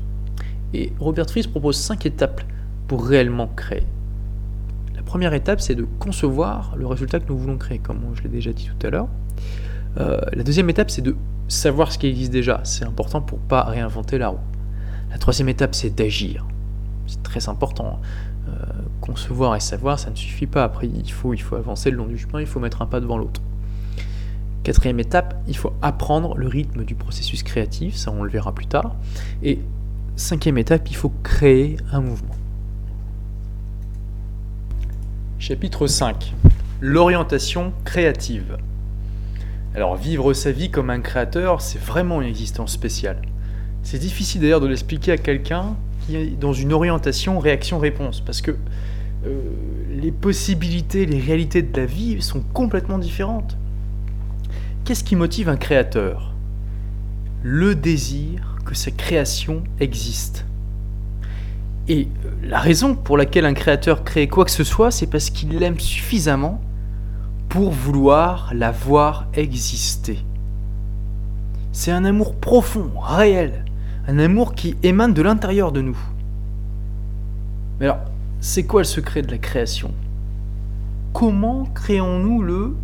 [0.73, 2.41] Et Robert Fries propose cinq étapes
[2.87, 3.83] pour réellement créer.
[4.95, 8.29] La première étape, c'est de concevoir le résultat que nous voulons créer, comme je l'ai
[8.29, 9.07] déjà dit tout à l'heure.
[9.97, 11.15] Euh, la deuxième étape, c'est de
[11.49, 12.61] savoir ce qui existe déjà.
[12.63, 14.39] C'est important pour pas réinventer la roue.
[15.11, 16.45] La troisième étape, c'est d'agir.
[17.07, 17.99] C'est très important.
[18.47, 18.51] Euh,
[19.01, 20.63] concevoir et savoir, ça ne suffit pas.
[20.63, 22.99] Après, il faut, il faut avancer le long du chemin, il faut mettre un pas
[22.99, 23.41] devant l'autre.
[24.63, 28.67] Quatrième étape, il faut apprendre le rythme du processus créatif, ça on le verra plus
[28.67, 28.95] tard.
[29.41, 29.59] Et
[30.15, 32.35] cinquième étape, il faut créer un mouvement.
[35.39, 36.33] Chapitre 5
[36.81, 38.57] L'orientation créative.
[39.79, 43.21] Alors vivre sa vie comme un créateur, c'est vraiment une existence spéciale.
[43.81, 48.51] C'est difficile d'ailleurs de l'expliquer à quelqu'un qui est dans une orientation réaction-réponse, parce que
[49.25, 49.39] euh,
[49.89, 53.55] les possibilités, les réalités de la vie sont complètement différentes.
[54.83, 56.33] Qu'est-ce qui motive un créateur?
[57.41, 60.43] Le désir que sa création existe.
[61.87, 65.29] Et euh, la raison pour laquelle un créateur crée quoi que ce soit, c'est parce
[65.29, 66.59] qu'il l'aime suffisamment
[67.49, 70.23] pour vouloir la voir exister.
[71.71, 73.65] C'est un amour profond, réel,
[74.07, 75.97] un amour qui émane de l'intérieur de nous.
[77.79, 78.01] Mais alors,
[78.39, 79.91] c'est quoi le secret de la création?
[81.11, 82.75] Comment créons-nous le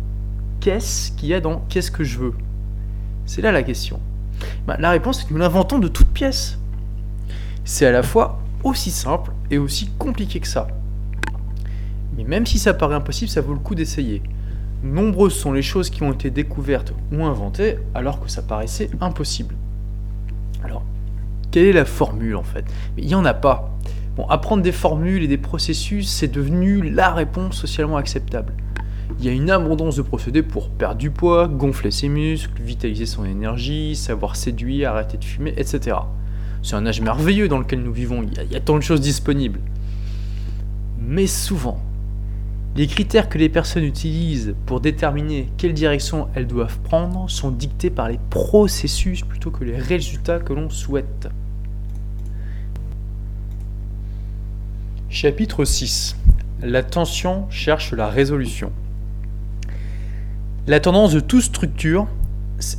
[0.58, 2.34] qu'est-ce qu'il y a dans qu'est-ce que je veux?
[3.24, 4.00] C'est là la question.
[4.66, 6.58] Ben, la réponse est que nous l'inventons de toutes pièces.
[7.64, 10.66] C'est à la fois aussi simple et aussi compliqué que ça.
[12.16, 14.22] Mais même si ça paraît impossible, ça vaut le coup d'essayer.
[14.82, 19.54] Nombreuses sont les choses qui ont été découvertes ou inventées alors que ça paraissait impossible.
[20.62, 20.82] Alors,
[21.50, 22.64] quelle est la formule en fait?
[22.98, 23.76] Il n'y en a pas.
[24.16, 28.52] Bon, apprendre des formules et des processus, c'est devenu la réponse socialement acceptable.
[29.18, 33.06] Il y a une abondance de procédés pour perdre du poids, gonfler ses muscles, vitaliser
[33.06, 35.96] son énergie, savoir séduire, arrêter de fumer, etc.
[36.62, 39.60] C'est un âge merveilleux dans lequel nous vivons, il y a tant de choses disponibles.
[40.98, 41.80] Mais souvent,
[42.76, 47.88] les critères que les personnes utilisent pour déterminer quelle direction elles doivent prendre sont dictés
[47.88, 51.28] par les processus plutôt que les résultats que l'on souhaite.
[55.08, 56.16] Chapitre 6
[56.62, 58.70] L'attention cherche la résolution.
[60.66, 62.06] La tendance de toute structure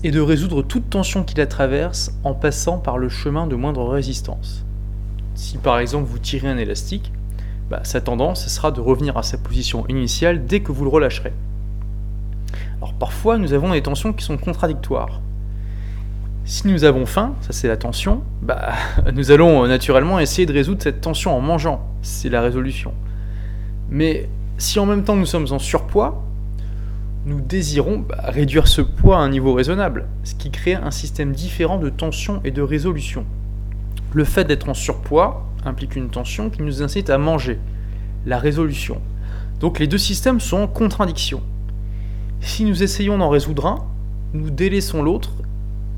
[0.03, 3.87] est de résoudre toute tension qui la traverse en passant par le chemin de moindre
[3.87, 4.63] résistance.
[5.33, 7.11] Si par exemple vous tirez un élastique,
[7.69, 11.33] bah, sa tendance sera de revenir à sa position initiale dès que vous le relâcherez.
[12.77, 15.21] Alors parfois, nous avons des tensions qui sont contradictoires.
[16.45, 18.73] Si nous avons faim, ça c'est la tension, bah,
[19.13, 22.93] nous allons euh, naturellement essayer de résoudre cette tension en mangeant, c'est la résolution.
[23.89, 26.23] Mais si en même temps nous sommes en surpoids,
[27.25, 31.33] nous désirons bah, réduire ce poids à un niveau raisonnable, ce qui crée un système
[31.33, 33.25] différent de tension et de résolution.
[34.13, 37.59] Le fait d'être en surpoids implique une tension qui nous incite à manger,
[38.25, 39.01] la résolution.
[39.59, 41.41] Donc les deux systèmes sont en contradiction.
[42.41, 43.85] Si nous essayons d'en résoudre un,
[44.33, 45.31] nous délaissons l'autre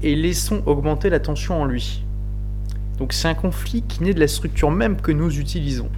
[0.02, 2.04] et laissons augmenter la tension en lui.
[2.98, 5.90] Donc c'est un conflit qui naît de la structure même que nous utilisons.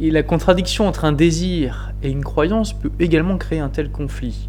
[0.00, 4.48] Et la contradiction entre un désir et une croyance peut également créer un tel conflit.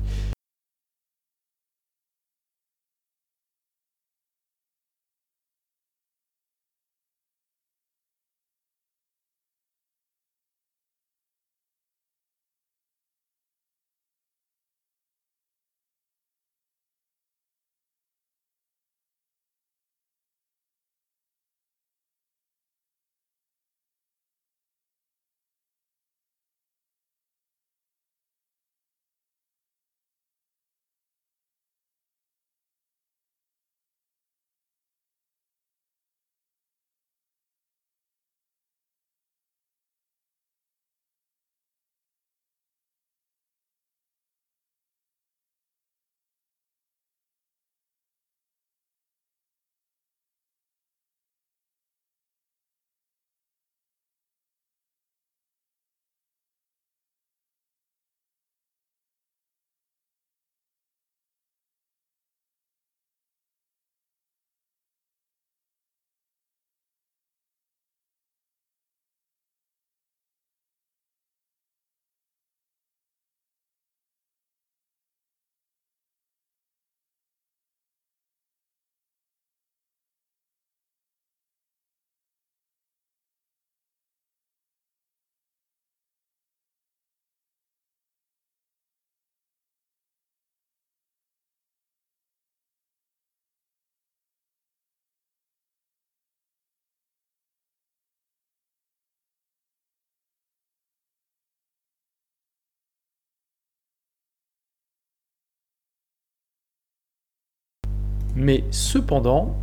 [108.38, 109.58] Mais cependant,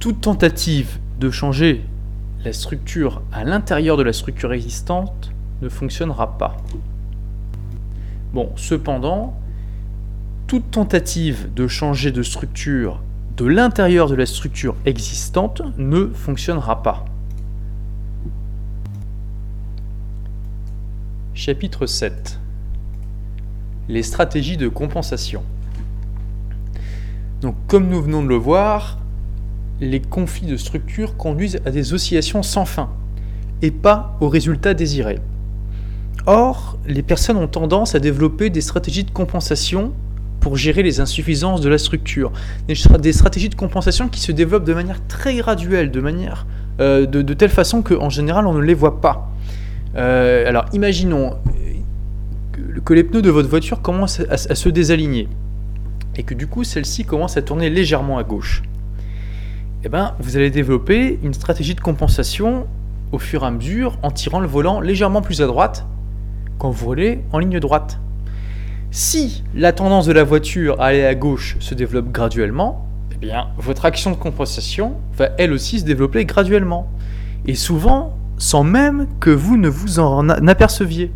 [0.00, 1.82] toute tentative de changer
[2.44, 5.32] la structure à l'intérieur de la structure existante
[5.62, 6.58] ne fonctionnera pas.
[8.34, 9.40] Bon, cependant,
[10.46, 13.00] toute tentative de changer de structure
[13.38, 17.06] de l'intérieur de la structure existante ne fonctionnera pas.
[21.32, 22.38] Chapitre 7
[23.88, 25.42] Les stratégies de compensation.
[27.40, 28.98] Donc comme nous venons de le voir,
[29.80, 32.90] les conflits de structure conduisent à des oscillations sans fin
[33.62, 35.20] et pas aux résultats désirés.
[36.26, 39.92] Or, les personnes ont tendance à développer des stratégies de compensation
[40.40, 42.32] pour gérer les insuffisances de la structure.
[42.66, 46.46] Des stratégies de compensation qui se développent de manière très graduelle, de manière
[46.80, 49.30] euh, de, telle façon qu'en général on ne les voit pas.
[49.96, 51.36] Euh, alors imaginons
[52.84, 55.28] que les pneus de votre voiture commencent à se désaligner
[56.18, 58.62] et que du coup celle-ci commence à tourner légèrement à gauche,
[59.84, 62.66] eh ben, vous allez développer une stratégie de compensation
[63.12, 65.86] au fur et à mesure en tirant le volant légèrement plus à droite
[66.58, 68.00] quand vous roulez en ligne droite.
[68.90, 73.48] Si la tendance de la voiture à aller à gauche se développe graduellement, eh bien,
[73.56, 76.88] votre action de compensation va elle aussi se développer graduellement.
[77.46, 81.12] Et souvent, sans même que vous ne vous en aperceviez.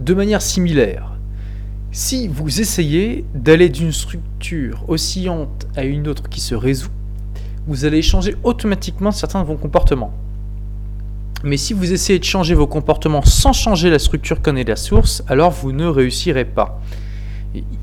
[0.00, 1.11] De manière similaire,
[1.92, 6.88] si vous essayez d'aller d'une structure oscillante à une autre qui se résout,
[7.66, 10.14] vous allez changer automatiquement certains de vos comportements.
[11.44, 15.22] Mais si vous essayez de changer vos comportements sans changer la structure est la source,
[15.28, 16.80] alors vous ne réussirez pas.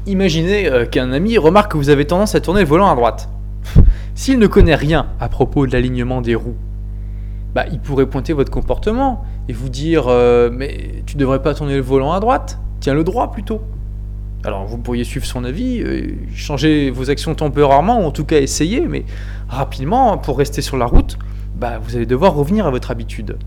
[0.08, 3.30] Imaginez euh, qu'un ami remarque que vous avez tendance à tourner le volant à droite.
[4.16, 6.58] S'il ne connaît rien à propos de l'alignement des roues,
[7.54, 11.76] bah, il pourrait pointer votre comportement et vous dire euh, Mais tu devrais pas tourner
[11.76, 13.62] le volant à droite, tiens le droit plutôt.
[14.46, 18.40] Alors vous pourriez suivre son avis, euh, changer vos actions temporairement, ou en tout cas
[18.40, 19.04] essayer, mais
[19.50, 21.18] rapidement, pour rester sur la route,
[21.58, 23.38] bah, vous allez devoir revenir à votre habitude.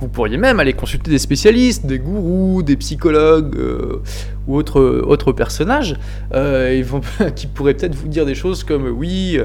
[0.00, 4.02] Vous pourriez même aller consulter des spécialistes, des gourous, des psychologues euh,
[4.46, 5.96] ou autres, personnages
[6.34, 6.82] euh,
[7.36, 9.38] qui pourraient peut-être vous dire des choses comme oui,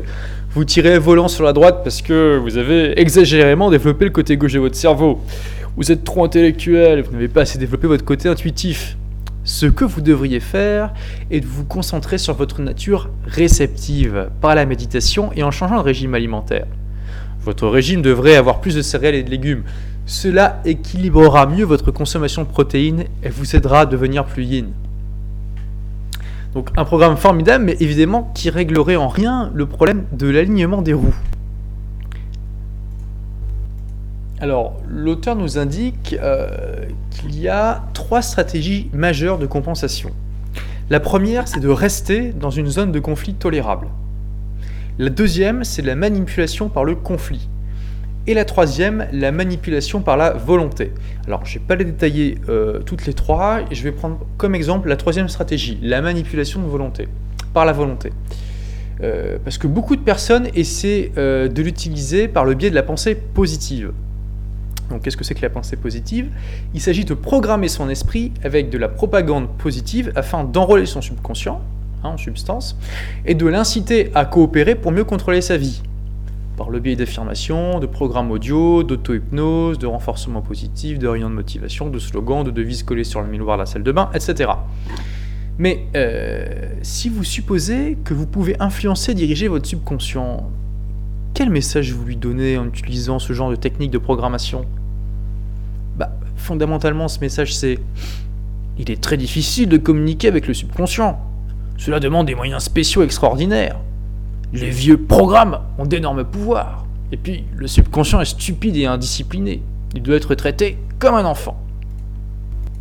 [0.51, 4.53] vous tirez volant sur la droite parce que vous avez exagérément développé le côté gauche
[4.53, 5.19] de votre cerveau.
[5.75, 8.97] Vous êtes trop intellectuel, vous n'avez pas assez développé votre côté intuitif.
[9.43, 10.93] Ce que vous devriez faire
[11.31, 15.83] est de vous concentrer sur votre nature réceptive par la méditation et en changeant de
[15.83, 16.67] régime alimentaire.
[17.43, 19.63] Votre régime devrait avoir plus de céréales et de légumes.
[20.05, 24.67] Cela équilibrera mieux votre consommation de protéines et vous aidera à devenir plus yin.
[26.53, 30.93] Donc un programme formidable, mais évidemment qui réglerait en rien le problème de l'alignement des
[30.93, 31.15] roues.
[34.41, 36.47] Alors, l'auteur nous indique euh,
[37.11, 40.09] qu'il y a trois stratégies majeures de compensation.
[40.89, 43.87] La première, c'est de rester dans une zone de conflit tolérable.
[44.97, 47.49] La deuxième, c'est la manipulation par le conflit.
[48.25, 50.91] Et la troisième, la manipulation par la volonté.
[51.27, 54.55] Alors, je ne vais pas les détailler euh, toutes les trois, je vais prendre comme
[54.55, 57.07] exemple la troisième stratégie, la manipulation de volonté,
[57.53, 58.11] par la volonté.
[59.03, 63.13] Euh, parce que beaucoup de personnes essaient de l'utiliser par le biais de la pensée
[63.13, 63.91] positive.
[64.91, 66.29] Donc, qu'est-ce que c'est que la pensée positive?
[66.73, 71.61] Il s'agit de programmer son esprit avec de la propagande positive afin d'enrôler son subconscient,
[72.03, 72.77] hein, en substance,
[73.25, 75.81] et de l'inciter à coopérer pour mieux contrôler sa vie.
[76.57, 81.89] Par le biais d'affirmations, de programmes audio, d'auto-hypnose, de renforcement positif, de réunions de motivation,
[81.89, 84.51] de slogans, de devises collées sur le miroir de la salle de bain, etc.
[85.57, 90.49] Mais euh, si vous supposez que vous pouvez influencer, diriger votre subconscient,
[91.33, 94.65] quel message vous lui donnez en utilisant ce genre de technique de programmation?
[96.41, 97.79] Fondamentalement, ce message c'est
[98.77, 101.19] il est très difficile de communiquer avec le subconscient.
[101.77, 103.77] Cela demande des moyens spéciaux extraordinaires.
[104.53, 106.85] Les vieux programmes ont d'énormes pouvoirs.
[107.11, 109.61] Et puis, le subconscient est stupide et indiscipliné.
[109.93, 111.61] Il doit être traité comme un enfant.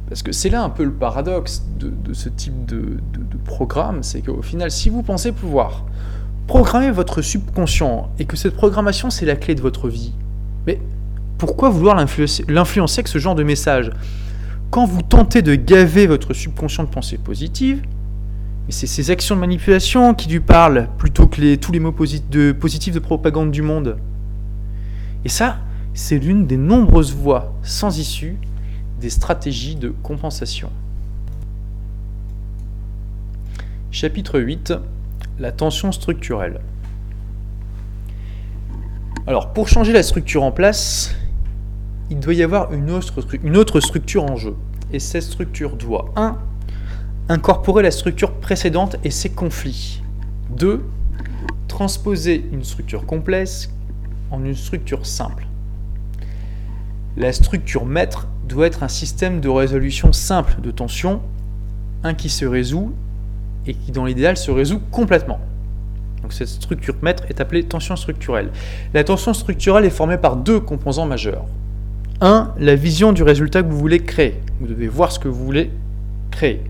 [0.09, 2.99] Parce que c'est là un peu le paradoxe de, ce type de,
[3.45, 5.85] programme, c'est qu'au final, si vous pensez pouvoir
[6.47, 10.13] programmer votre subconscient et que cette programmation c'est la clé de votre vie,
[10.67, 10.81] mais
[11.41, 13.91] pourquoi vouloir l'influencer avec ce genre de message?
[14.70, 17.80] Quand vous tentez de gaver votre subconscient de pensées positives,
[18.68, 22.99] c'est ces actions de manipulation qui lui parlent plutôt que tous les mots positifs de
[22.99, 23.97] propagande du monde.
[25.24, 25.57] Et ça,
[25.95, 28.36] c'est l'une des nombreuses voies sans issue
[29.01, 30.70] des stratégies de compensation.
[33.91, 34.74] Chapitre 8
[35.38, 36.61] La tension structurelle.
[39.26, 41.14] Alors, pour changer la structure en place,
[42.11, 44.57] il doit y avoir une autre, structure en jeu.
[44.93, 46.37] Et cette structure doit 1
[47.29, 50.03] Incorporer la structure précédente et ses conflits.
[50.57, 50.85] 2.
[51.69, 53.71] Transposer une structure complexe
[54.33, 55.47] en une structure simple.
[57.17, 61.21] La structure maître doit être un système de résolution simple de tension,
[62.03, 62.93] un qui se résout
[63.67, 65.39] et qui dans l'idéal se résout complètement.
[66.23, 68.51] Donc cette structure maître est appelée tension structurelle.
[68.93, 71.45] La tension structurelle est formée par deux composants majeurs.
[72.21, 72.55] 1.
[72.59, 74.41] La vision du résultat que vous voulez créer.
[74.61, 75.71] Vous devez voir ce que vous voulez
[76.31, 76.62] créer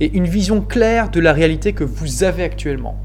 [0.00, 2.96] et une vision claire de la réalité que vous avez actuellement.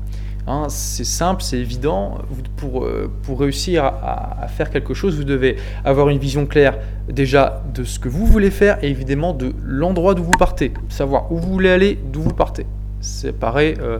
[0.46, 2.18] Hein, c'est simple, c'est évident.
[2.58, 6.78] Pour, euh, pour réussir à, faire quelque chose, vous devez avoir une vision claire
[7.10, 10.74] déjà de ce que vous voulez faire et évidemment de l'endroit d'où vous partez.
[10.89, 12.66] Savoir où vous voulez aller, d'où vous partez.
[13.00, 14.00] Ça paraît euh,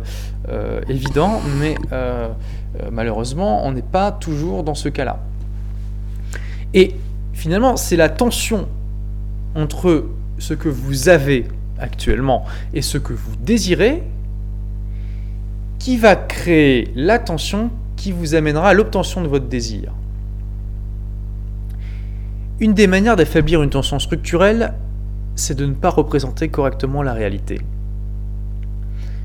[0.50, 1.76] euh, évident, mais
[2.92, 5.20] malheureusement, on n'est pas toujours dans ce cas-là.
[6.74, 6.96] Et
[7.34, 8.68] finalement, c'est la tension
[9.56, 10.06] entre
[10.38, 11.48] ce que vous avez
[11.80, 14.04] actuellement et ce que vous désirez,
[15.80, 19.92] qui va créer l'attention qui vous amènera à l'obtention de votre désir.
[22.60, 24.74] Une des manières d'affaiblir une tension structurelle,
[25.36, 27.60] c'est de ne pas représenter correctement la réalité.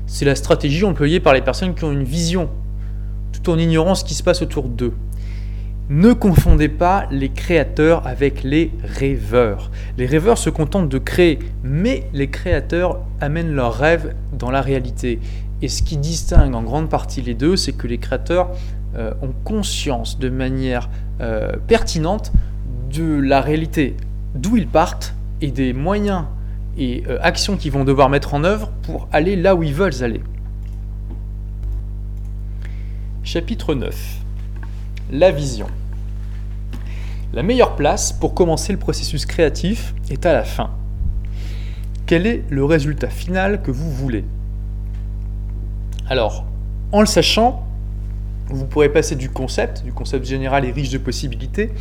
[0.07, 2.49] C'est la stratégie employée par les personnes qui ont une vision,
[3.31, 4.93] tout en ignorant ce qui se passe autour d'eux.
[5.89, 9.71] Ne confondez pas les créateurs avec les rêveurs.
[9.97, 15.19] Les rêveurs se contentent de créer, mais les créateurs amènent leurs rêves dans la réalité.
[15.63, 18.51] Et ce qui distingue en grande partie les deux, c'est que les créateurs
[18.95, 22.33] euh, ont conscience de manière euh, pertinente
[22.93, 23.97] de la réalité,
[24.35, 26.25] d'où ils partent et des moyens
[26.77, 30.03] et euh, actions qu'ils vont devoir mettre en œuvre pour aller là où ils veulent
[30.03, 30.21] aller.
[33.23, 34.18] Chapitre 9
[35.11, 35.65] La vision.
[37.33, 40.69] La meilleure place pour commencer le processus créatif est à la fin.
[42.05, 44.23] Quel est le résultat final que vous voulez?
[46.07, 46.45] Alors,
[46.91, 47.65] en le sachant,
[48.49, 51.71] vous pourrez passer du concept, du concept général et riche de possibilités,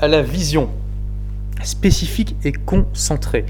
[0.00, 0.70] à la vision
[1.62, 3.46] spécifique et concentrée,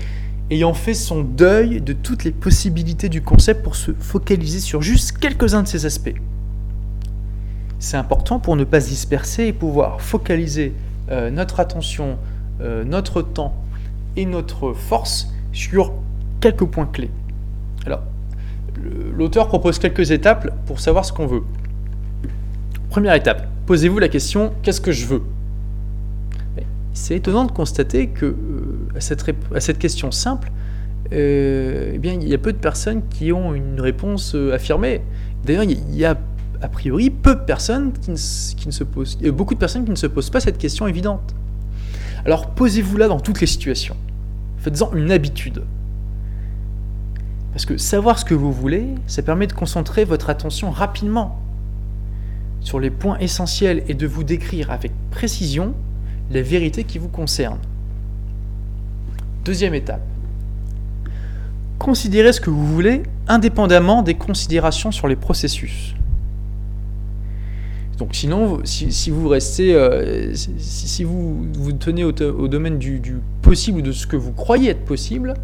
[0.50, 5.16] ayant fait son deuil de toutes les possibilités du concept pour se focaliser sur juste
[5.16, 6.20] quelques-uns de ces aspects.
[7.82, 10.72] C'est important pour ne pas se disperser et pouvoir focaliser
[11.10, 12.16] euh, notre attention,
[12.60, 13.56] euh, notre temps
[14.14, 15.92] et notre force sur
[16.40, 17.10] quelques points clés.
[17.84, 18.02] Alors,
[19.16, 21.42] l'auteur propose quelques étapes pour savoir ce qu'on veut.
[22.88, 25.22] Première étape, posez-vous la question qu'est-ce que je veux?
[26.92, 30.52] C'est étonnant de constater que euh, à, cette question simple,
[31.10, 35.02] eh bien, il y a peu de personnes qui ont une réponse affirmée.
[35.44, 36.16] D'ailleurs, il y a
[36.62, 37.92] a priori peu personnes
[38.84, 41.34] posent, beaucoup de personnes qui ne se posent pas cette question évidente.
[42.24, 43.96] Alors posez-vous là dans toutes les situations.
[44.58, 45.64] Faites-en une habitude.
[47.52, 51.40] Parce que savoir ce que vous voulez, ça permet de concentrer votre attention rapidement
[52.60, 55.74] sur les points essentiels et de vous décrire avec précision
[56.30, 57.58] les vérités qui vous concernent.
[59.44, 60.00] Deuxième étape.
[61.80, 65.96] Considérez ce que vous voulez indépendamment des considérations sur les processus.
[68.02, 73.00] Donc sinon, si, vous restez, euh, si, vous vous tenez au, domaine du,
[73.42, 75.34] possible ou de ce que vous croyez être possible,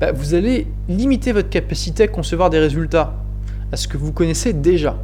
[0.00, 3.22] bah, vous allez limiter votre capacité à concevoir des résultats,
[3.72, 4.96] à ce que vous connaissez déjà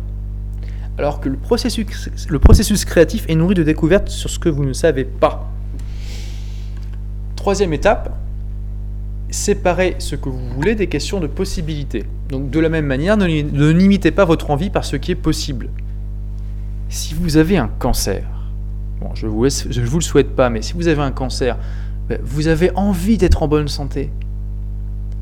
[0.96, 5.04] alors que le processus, créatif est nourri de découvertes sur ce que vous ne savez
[5.04, 5.52] pas.
[7.36, 8.16] Troisième étape,
[9.28, 12.04] séparez ce que vous voulez des questions de possibilité.
[12.30, 15.68] Donc de la même manière, ne limitez pas votre envie par ce qui est possible.
[16.88, 18.24] Si vous avez un cancer,
[19.14, 21.58] je ne vous, le souhaite pas, mais si vous avez un cancer,
[22.08, 24.10] ben, vous avez envie d'être en bonne santé.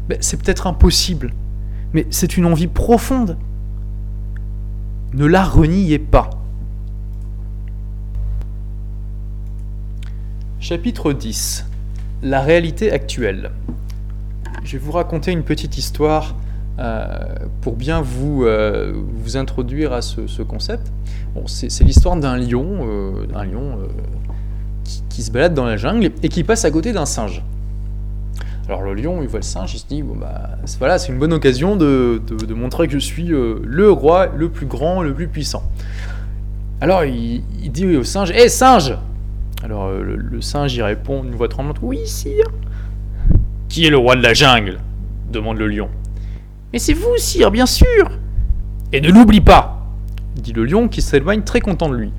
[0.08, 1.32] Ben, c'est peut-être impossible,
[1.92, 3.36] mais c'est une envie profonde
[5.14, 6.30] ne la reniez pas.
[10.58, 11.66] Chapitre 10
[12.22, 13.50] La réalité actuelle.
[14.64, 16.34] Je vais vous raconter une petite histoire
[17.60, 20.92] pour bien vous, euh, vous introduire à ce, concept.
[21.34, 23.78] Bon, c'est l'histoire d'un lion, euh, un lion
[25.08, 27.42] qui, se balade dans la jungle et qui passe à côté d'un singe.
[28.68, 31.18] Alors le lion, il voit le singe, il se dit, bon bah voilà, c'est une
[31.18, 32.22] bonne occasion de,
[32.54, 35.64] montrer que je suis euh, le roi le plus grand, le plus puissant.
[36.80, 38.96] Alors il, dit au singe, hé singe
[39.64, 42.46] Alors euh, le, singe, il répond une voix tremblante, oui sire.
[43.68, 44.78] Qui est le roi de la jungle?
[45.30, 45.88] demande le lion.
[46.72, 48.10] Mais c'est vous, sire, bien sûr
[48.92, 49.82] Et ne l'oublie pas
[50.36, 52.12] dit le lion qui s'éloigne très content de lui.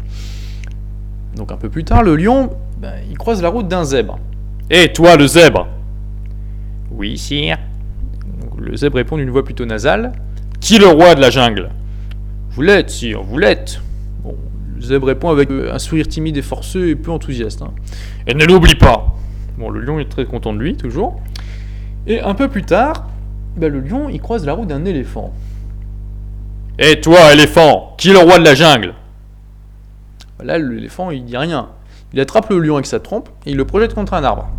[1.35, 4.19] Donc un peu plus tard, le lion, ben, il croise la route d'un zèbre.
[4.69, 5.67] Hé toi le zèbre?
[6.91, 7.57] Oui, sire.
[8.57, 10.13] Le zèbre répond d'une voix plutôt nasale.
[10.59, 11.69] Qui est le roi de la jungle?
[12.51, 13.81] Vous l'êtes, sire, vous l'êtes.
[14.23, 14.35] Bon,
[14.75, 17.61] le zèbre répond avec un sourire timide et forceux et peu enthousiaste.
[17.63, 17.71] Hein.
[18.27, 19.15] Et ne l'oublie pas
[19.57, 21.19] Bon, le lion est très content de lui, toujours.
[22.07, 23.07] Et un peu plus tard,
[23.57, 25.33] bah, le lion, il croise la route d'un éléphant.
[26.79, 28.93] Et toi, éléphant, qui est le roi de la jungle?
[30.43, 31.69] Là, l'éléphant, il dit rien.
[32.13, 34.49] Il attrape le lion avec sa trompe et il le projette contre un arbre.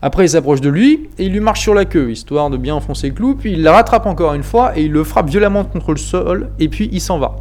[0.00, 2.74] Après, il s'approche de lui et il lui marche sur la queue, histoire de bien
[2.74, 5.64] enfoncer le clou, puis il la rattrape encore une fois et il le frappe violemment
[5.64, 7.36] contre le sol, et puis il s'en va.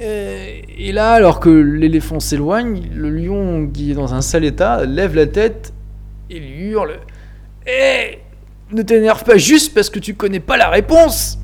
[0.00, 4.84] Euh, et là, alors que l'éléphant s'éloigne, le lion, qui est dans un sale état,
[4.84, 5.72] lève la tête
[6.30, 7.00] et lui hurle
[7.66, 8.20] Hé
[8.72, 11.38] Ne t'énerve pas juste parce que tu connais pas la réponse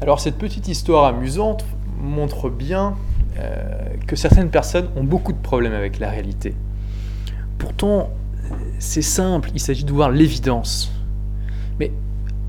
[0.00, 1.64] Alors, cette petite histoire amusante
[1.98, 2.94] montre bien
[3.38, 3.62] euh,
[4.06, 6.54] que certaines personnes ont beaucoup de problèmes avec la réalité.
[7.58, 8.10] Pourtant,
[8.78, 10.92] c'est simple, il s'agit de voir l'évidence.
[11.80, 11.90] Mais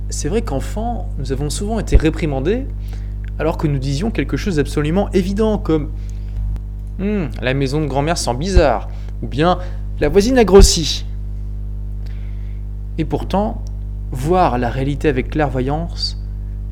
[0.09, 2.65] c'est vrai qu'enfant, nous avons souvent été réprimandés
[3.39, 5.91] alors que nous disions quelque chose d'absolument évident comme
[6.99, 8.89] hum, la maison de grand-mère sent bizarre
[9.23, 9.59] ou bien
[9.99, 11.05] la voisine a grossi.
[12.97, 13.63] Et pourtant,
[14.11, 16.17] voir la réalité avec clairvoyance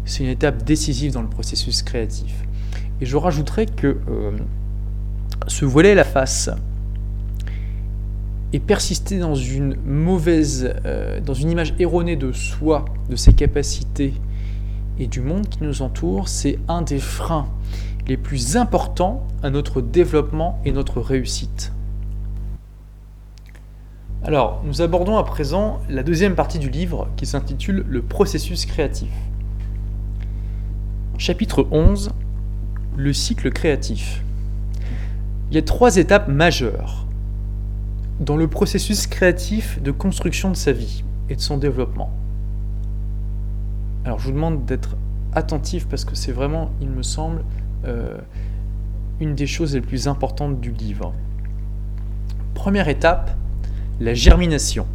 [0.05, 2.33] c'est une étape décisive dans le processus créatif.
[3.01, 4.31] Et je rajouterais que euh,
[5.47, 6.49] se voiler la face
[8.51, 14.13] et persister dans une mauvaise, euh, dans une image erronée de soi, de ses capacités
[14.99, 17.47] et du monde qui nous entoure, c'est un des freins
[18.07, 21.72] les plus importants à notre développement et notre réussite.
[24.25, 29.11] Alors, nous abordons à présent la deuxième partie du livre qui s'intitule Le processus créatif.
[31.17, 32.09] Chapitre 11
[32.95, 34.23] Le cycle créatif.
[35.51, 37.05] Il y a trois étapes majeures
[38.21, 42.09] dans le processus créatif de construction de sa vie et de son développement.
[44.05, 44.95] Alors je vous demande d'être
[45.33, 47.43] attentif parce que c'est vraiment, il me semble,
[47.83, 48.17] euh,
[49.19, 51.13] une des choses les plus importantes du livre.
[52.53, 53.35] Première étape,
[53.99, 54.85] la germination.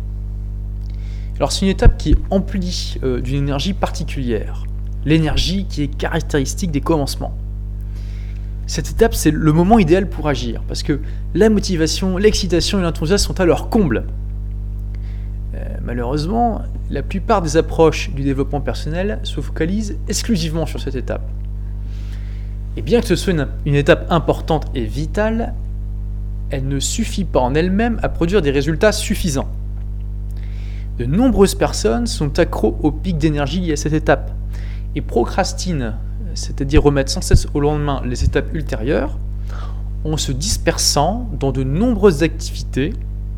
[1.37, 4.65] Alors c'est une étape qui est emplie euh, d'une énergie particulière,
[5.05, 7.35] l'énergie qui est caractéristique des commencements.
[8.67, 11.01] Cette étape, c'est le moment idéal pour agir, parce que
[11.35, 14.05] la motivation, l'excitation et l'enthousiasme sont à leur comble.
[15.55, 21.23] Euh, malheureusement, la plupart des approches du développement personnel se focalisent exclusivement sur cette étape.
[22.77, 23.35] Et bien que ce soit
[23.65, 25.55] une étape importante et vitale,
[26.51, 29.49] elle ne suffit pas en elle-même à produire des résultats suffisants.
[30.99, 34.33] De nombreuses personnes sont accros au pic d'énergie lié à cette étape
[34.95, 35.95] et procrastinent,
[36.35, 39.19] c'est-à-dire remettent sans cesse au lendemain les étapes ultérieures,
[40.05, 42.95] en se dispersant dans de nombreuses activités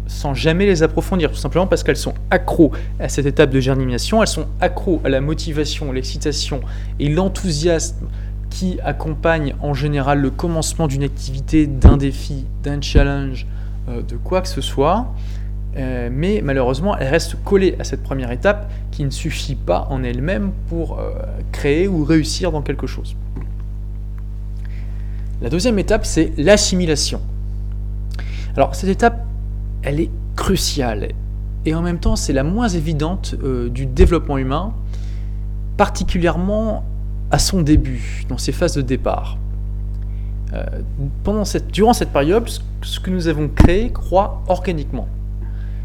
[0.06, 4.20] sans jamais les approfondir, tout simplement parce qu'elles sont accros à cette étape de germination,
[4.20, 6.60] elles sont accros à la motivation, l'excitation
[6.98, 8.08] et l'enthousiasme
[8.50, 13.46] qui accompagne en général le commencement d'une activité, d'un défi, d'un challenge,
[13.88, 15.14] euh, de quoi que ce soit.
[15.76, 20.02] Euh, mais malheureusement, elle reste collée à cette première étape qui ne suffit pas en
[20.02, 21.12] elle-même pour euh,
[21.52, 23.14] créer ou réussir dans quelque chose.
[25.40, 27.20] La deuxième étape, c'est l'assimilation.
[28.56, 29.24] Alors cette étape,
[29.82, 31.12] elle est cruciale
[31.64, 34.74] et en même temps, c'est la moins évidente du développement humain,
[35.76, 36.84] particulièrement
[37.30, 39.38] à son début, dans ses phases de départ.
[40.52, 40.64] Euh,
[41.22, 42.48] pendant cette, durant cette période,
[42.82, 45.08] ce que nous avons créé croît organiquement,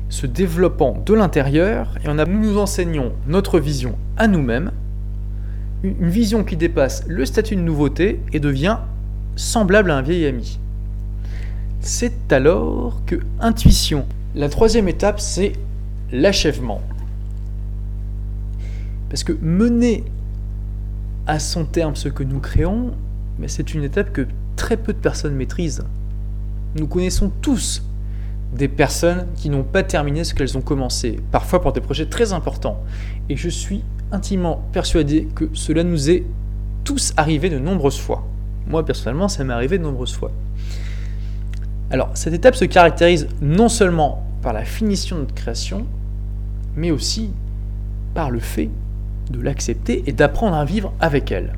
[0.10, 4.72] se développant de l'intérieur, et on a, nous nous enseignons notre vision à nous-mêmes,
[5.84, 8.78] une vision qui dépasse le statut de nouveauté et devient
[9.36, 10.60] semblable à un vieil ami.
[11.82, 14.06] C'est alors que intuition.
[14.34, 15.54] La troisième étape, c'est
[16.12, 16.82] l'achèvement.
[19.10, 20.04] Parce que mener
[21.28, 22.94] à son terme ce que nous créons,
[23.40, 25.84] mais c'est une étape que très peu de personnes maîtrisent.
[26.76, 27.84] Nous connaissons tous
[28.54, 32.34] des personnes qui n'ont pas terminé ce qu'elles ont commencé, parfois pour des projets très
[32.34, 32.84] importants.
[33.30, 36.24] Et je suis intimement persuadé que cela nous est
[36.84, 38.26] tous arrivé de nombreuses fois.
[38.68, 40.32] Moi personnellement, ça m'est arrivé de nombreuses fois.
[41.92, 45.86] Alors, cette étape se caractérise non seulement par la finition de notre création,
[46.76, 47.32] mais aussi
[48.14, 48.70] par le fait
[49.30, 51.54] de l'accepter et d'apprendre à vivre avec elle.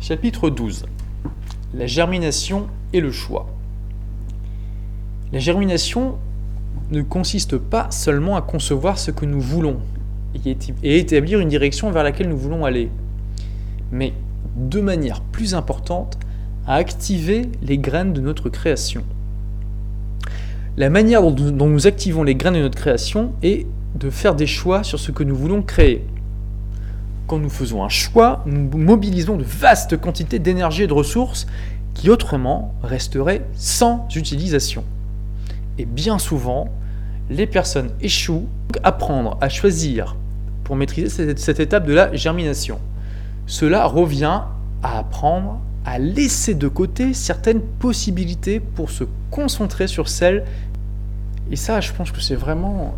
[0.00, 0.86] Chapitre 12.
[1.74, 3.48] La germination et le choix.
[5.32, 6.16] La germination
[6.90, 9.78] ne consiste pas seulement à concevoir ce que nous voulons
[10.82, 12.90] et établir une direction vers laquelle nous voulons aller,
[13.90, 14.14] mais
[14.56, 16.18] de manière plus importante,
[16.66, 19.04] à activer les graines de notre création
[20.78, 23.66] la manière dont, nous activons les graines de notre création est
[23.96, 26.06] de faire des choix sur ce que nous voulons créer.
[27.26, 31.48] Quand nous faisons un choix, nous mobilisons de vastes quantités d'énergie et de ressources
[31.94, 34.84] qui autrement resteraient sans utilisation.
[35.78, 36.68] Et bien souvent,
[37.28, 38.46] les personnes échouent.
[38.84, 40.14] Apprendre à choisir
[40.62, 42.78] pour maîtriser cette étape de la germination.
[43.46, 44.42] Cela revient
[44.82, 50.44] à apprendre à laisser de côté certaines possibilités pour se concentrer sur celles
[51.50, 52.94] et ça, je pense que c'est vraiment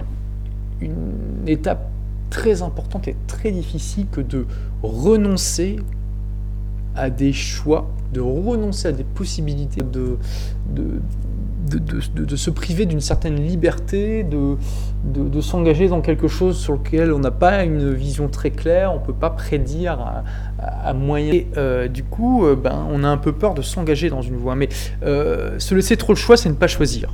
[0.81, 1.91] une étape
[2.31, 4.47] très importante et très difficile que de
[4.83, 5.77] renoncer
[6.97, 10.19] à des choix, de renoncer à des possibilités, de,
[10.75, 11.01] de,
[11.69, 14.57] de, se priver d'une certaine liberté, de,
[15.05, 19.01] de, s'engager dans quelque chose sur lequel on n'a pas une vision très claire, on
[19.01, 20.25] ne peut pas prédire
[20.59, 21.33] à, moyen.
[21.33, 24.37] Et, euh, du coup, euh, ben, on a un peu peur de s'engager dans une
[24.37, 24.55] voie.
[24.57, 24.69] Mais
[25.05, 27.13] euh, se laisser trop le choix, c'est ne pas choisir.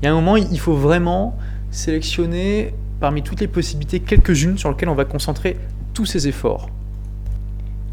[0.00, 1.36] Il y a un moment, il faut vraiment
[1.70, 5.56] sélectionner parmi toutes les possibilités quelques-unes sur lesquelles on va concentrer
[5.92, 6.68] tous ses efforts.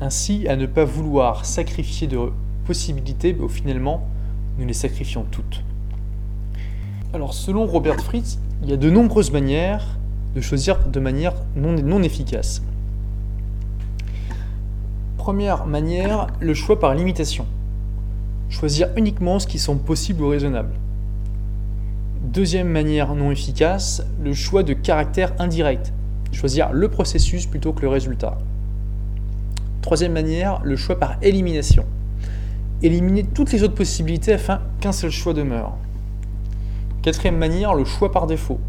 [0.02, 2.20] Ainsi, à ne pas vouloir sacrifier de
[2.66, 4.08] possibilités, mais finalement,
[4.60, 5.64] nous les sacrifions toutes.
[7.14, 9.98] Alors selon Robert Fritz, il y a de nombreuses manières
[10.36, 12.62] de choisir de manière non, non efficace.
[15.18, 17.46] Première manière, le choix par limitation.
[18.50, 20.74] Choisir uniquement ce qui semble possible ou raisonnable.
[22.34, 25.94] Deuxième manière non efficace, le choix de caractère indirect.
[26.32, 28.40] Choisir le processus plutôt que le résultat.
[29.84, 31.86] Troisième manière, le choix par élimination.
[32.82, 35.74] Éliminer toutes les autres possibilités afin qu'un seul choix demeure.
[37.04, 38.60] Quatrième manière, le choix par défaut.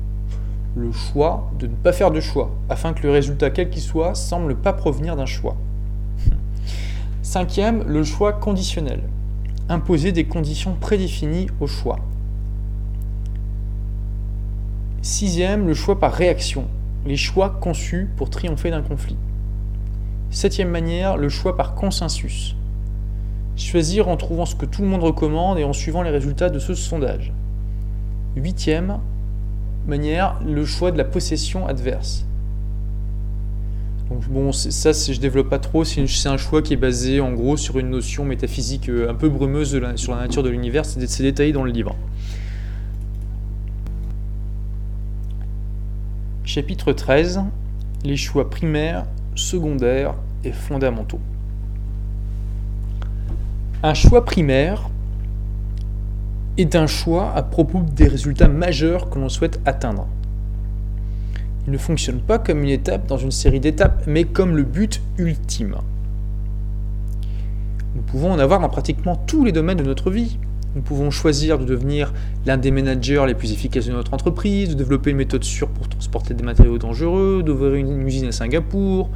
[0.77, 4.15] Le choix de ne pas faire de choix, afin que le résultat quel qu'il soit
[4.15, 5.57] semble pas provenir d'un choix.
[7.23, 9.01] Cinquième, le choix conditionnel.
[9.71, 11.99] Imposer des conditions prédéfinies au choix.
[15.07, 16.65] Sixième, le choix par réaction.
[17.07, 19.17] Les choix conçus pour triompher d'un conflit.
[20.33, 22.57] Septième manière, le choix par consensus.
[23.55, 26.59] Choisir en trouvant ce que tout le monde recommande et en suivant les résultats de
[26.59, 27.33] ce sondage.
[28.35, 28.99] Huitième
[29.87, 32.27] manière, le choix de la possession adverse.
[34.11, 35.85] Donc bon, ça, je développe pas trop.
[35.85, 39.29] C'est un choix qui est basé en gros sur une notion métaphysique euh, un peu
[39.29, 40.85] brumeuse sur la nature de l'univers.
[40.85, 41.95] C'est détaillé dans le livre.
[46.57, 47.43] Chapitre 13
[48.03, 49.05] Les choix primaires,
[49.35, 51.21] secondaires et fondamentaux.
[53.83, 54.89] Un choix primaire
[56.57, 60.09] est un choix à propos des résultats majeurs que l'on souhaite atteindre.
[61.67, 65.03] Il ne fonctionne pas comme une étape dans une série d'étapes, mais comme le but
[65.19, 65.77] ultime.
[67.95, 70.39] Nous pouvons en avoir dans pratiquement tous les domaines de notre vie.
[70.77, 72.13] Nous pouvons choisir de devenir
[72.45, 75.89] l'un des managers les plus efficaces de notre entreprise, de développer une méthode sûre pour
[75.89, 79.09] transporter des matériaux dangereux, d'ouvrir une usine à Singapour,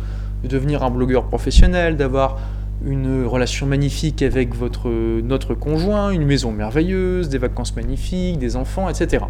[0.42, 2.38] de devenir un blogueur professionnel, d'avoir
[2.82, 4.88] une relation magnifique avec votre,
[5.20, 9.26] notre conjoint, une maison merveilleuse, des vacances magnifiques, des enfants, etc.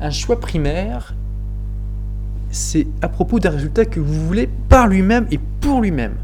[0.00, 1.14] Un choix primaire,
[2.50, 6.14] c'est à propos d'un résultat que vous voulez par lui-même et pour lui-même.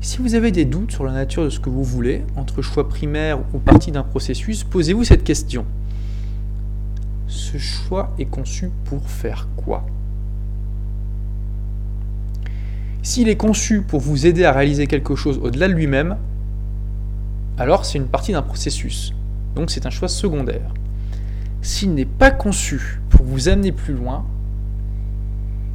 [0.00, 2.88] Si vous avez des doutes sur la nature de ce que vous voulez, entre choix
[2.88, 5.64] primaire ou partie d'un processus, posez-vous cette question.
[7.26, 9.84] Ce choix est conçu pour faire quoi?
[13.02, 16.16] S'il est conçu pour vous aider à réaliser quelque chose au-delà de lui-même,
[17.56, 19.14] alors c'est une partie d'un processus.
[19.56, 20.72] Donc c'est un choix secondaire
[21.62, 24.24] s'il n'est pas conçu pour vous amener plus loin,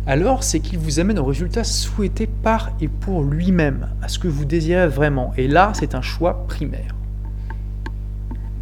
[0.06, 4.28] alors c'est qu'il vous amène au résultat souhaité par et pour lui-même, à ce que
[4.28, 5.34] vous désirez vraiment.
[5.38, 6.96] Et là, c'est un choix primaire.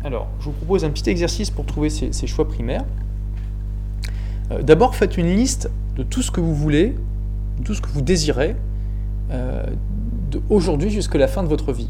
[0.04, 2.86] Alors, je vous propose un petit exercice pour trouver ces, choix primaires.
[4.52, 6.96] Euh, d'abord, faites une liste de tout ce que vous voulez,
[7.60, 8.56] de tout ce que vous désirez,
[9.32, 9.66] euh,
[10.32, 11.90] d'aujourd'hui jusqu'à la fin de votre vie.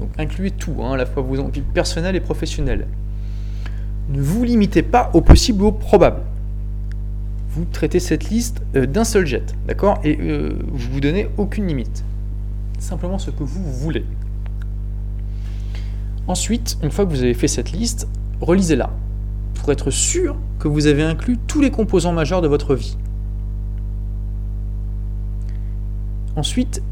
[0.00, 2.86] Donc incluez tout, hein, à la fois vos envies personnelles et professionnelles
[4.08, 6.20] ne vous limitez pas au possible ou au probable.
[7.56, 9.98] Vous traitez cette liste euh, d'un seul jet, d'accord?
[10.04, 12.04] Et euh, vous vous donnez aucune limite.
[12.78, 14.04] Simplement ce que vous voulez.
[16.26, 18.08] Ensuite, une fois que vous avez fait cette liste,
[18.42, 18.90] relisez-la
[19.54, 22.98] pour être sûr que vous avez inclus tous les composants majeurs de votre vie.
[26.36, 26.82] Ensuite,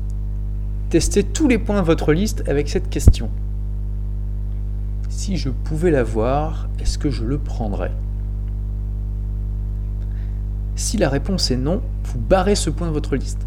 [0.88, 3.28] testez tous les points de votre liste avec cette question.
[5.10, 7.92] Si je pouvais l'avoir, est-ce que je le prendrais?
[10.76, 13.46] Si la réponse est non, vous barrez ce point de votre liste.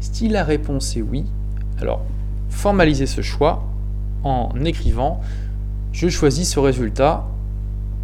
[0.00, 1.24] Si la réponse est oui,
[1.80, 2.04] alors
[2.48, 3.64] formalisez ce choix
[4.24, 5.20] en écrivant
[5.92, 7.26] je choisis ce résultat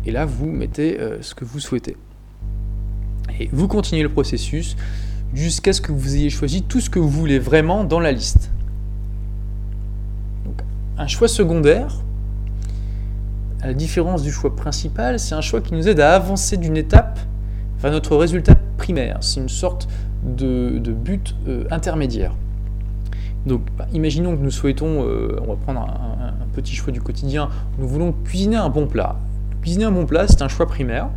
[0.04, 1.96] et là vous mettez euh, ce que vous souhaitez.
[3.38, 4.76] Et vous continuez le processus
[5.32, 8.50] jusqu'à ce que vous ayez choisi tout ce que vous voulez vraiment dans la liste.
[10.98, 11.94] Un choix secondaire,
[13.60, 16.76] à la différence du choix principal, c'est un choix qui nous aide à avancer d'une
[16.76, 17.18] étape
[17.80, 19.18] vers notre résultat primaire.
[19.20, 19.88] C'est une sorte
[20.24, 22.32] de, but euh, intermédiaire.
[23.46, 27.48] Donc, bah, imaginons que nous souhaitons, euh, on va prendre un, petit choix du quotidien,
[27.78, 29.16] nous voulons cuisiner un bon plat.
[29.60, 31.08] Cuisiner un bon plat, c'est un choix primaire.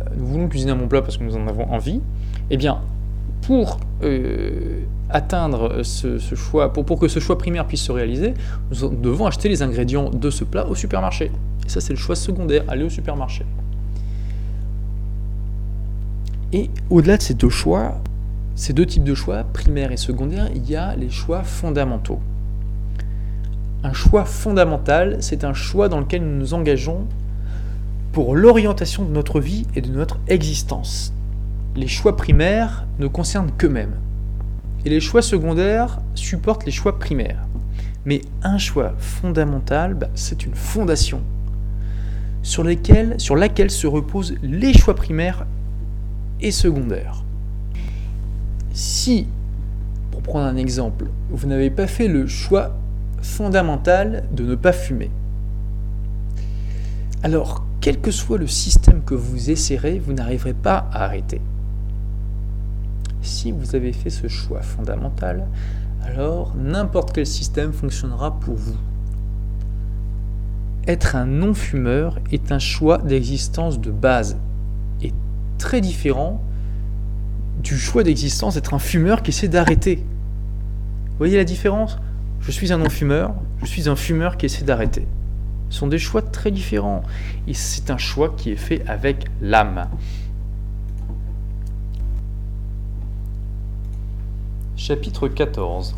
[0.00, 2.00] Euh, nous voulons cuisiner un bon plat parce que nous en avons envie.
[2.50, 2.78] Eh bien,
[3.42, 3.80] pour
[5.10, 8.34] atteindre ce, choix, pour, pour, que ce choix primaire puisse se réaliser,
[8.70, 11.30] nous devons acheter les ingrédients de ce plat au supermarché.
[11.66, 13.44] Et ça, c'est le choix secondaire, aller au supermarché.
[16.52, 18.00] Et au-delà de ces deux choix,
[18.56, 22.18] ces deux types de choix, primaire et secondaire, il y a les choix fondamentaux.
[23.84, 27.06] Un choix fondamental, c'est un choix dans lequel nous nous engageons
[28.12, 31.12] pour l'orientation de notre vie et de notre existence.
[31.76, 33.94] Les choix primaires ne concernent qu'eux-mêmes
[34.84, 37.46] et les choix secondaires supportent les choix primaires.
[38.04, 41.20] Mais un choix fondamental, bah, c'est une fondation
[42.42, 45.46] sur laquelle se reposent les choix primaires
[46.42, 47.24] et secondaires.
[48.72, 49.26] Si,
[50.10, 52.76] pour prendre un exemple, vous n'avez pas fait le choix
[53.22, 55.10] fondamental de ne pas fumer,
[57.22, 61.40] alors quel que soit le système que vous essayerez, vous n'arriverez pas à arrêter.
[63.22, 65.46] Si vous avez fait ce choix fondamental,
[66.02, 68.76] alors n'importe quel système fonctionnera pour vous.
[70.86, 74.38] Être un non-fumeur est un choix d'existence de base
[75.60, 76.42] très différent
[77.62, 79.96] du choix d'existence d'être un fumeur qui essaie d'arrêter.
[79.96, 81.98] Vous voyez la différence?
[82.40, 85.06] Je suis un non-fumeur, je suis un fumeur qui essaie d'arrêter.
[85.68, 87.02] Ce sont des choix très différents.
[87.46, 89.88] Et c'est un choix qui est fait avec l'âme.
[94.76, 95.94] Chapitre 14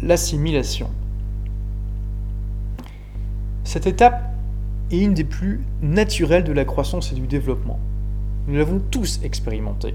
[0.00, 0.90] L'assimilation.
[3.64, 4.34] Cette étape
[4.90, 7.78] est une des plus naturelles de la croissance et du développement.
[8.48, 9.94] Nous l'avons tous expérimenté.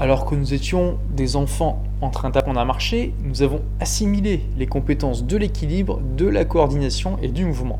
[0.00, 4.66] Alors que nous étions des enfants en train d'apprendre à marcher, nous avons assimilé les
[4.66, 7.78] compétences de l'équilibre, de la coordination et du mouvement.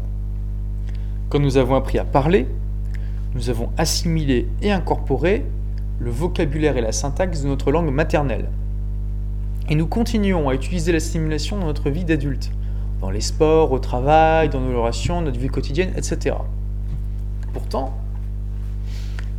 [1.28, 2.46] Quand nous avons appris à parler,
[3.34, 5.44] nous avons assimilé et incorporé
[5.98, 8.48] le vocabulaire et la syntaxe de notre langue maternelle.
[9.68, 12.52] Et nous continuons à utiliser l'assimilation dans notre vie d'adulte,
[13.00, 16.36] dans les sports, au travail, dans nos relations, notre vie quotidienne, etc.
[17.52, 17.92] Pourtant,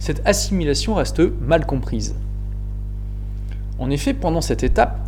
[0.05, 2.13] cette assimilation reste mal comprise.
[3.79, 4.99] En effet, pendant cette étape,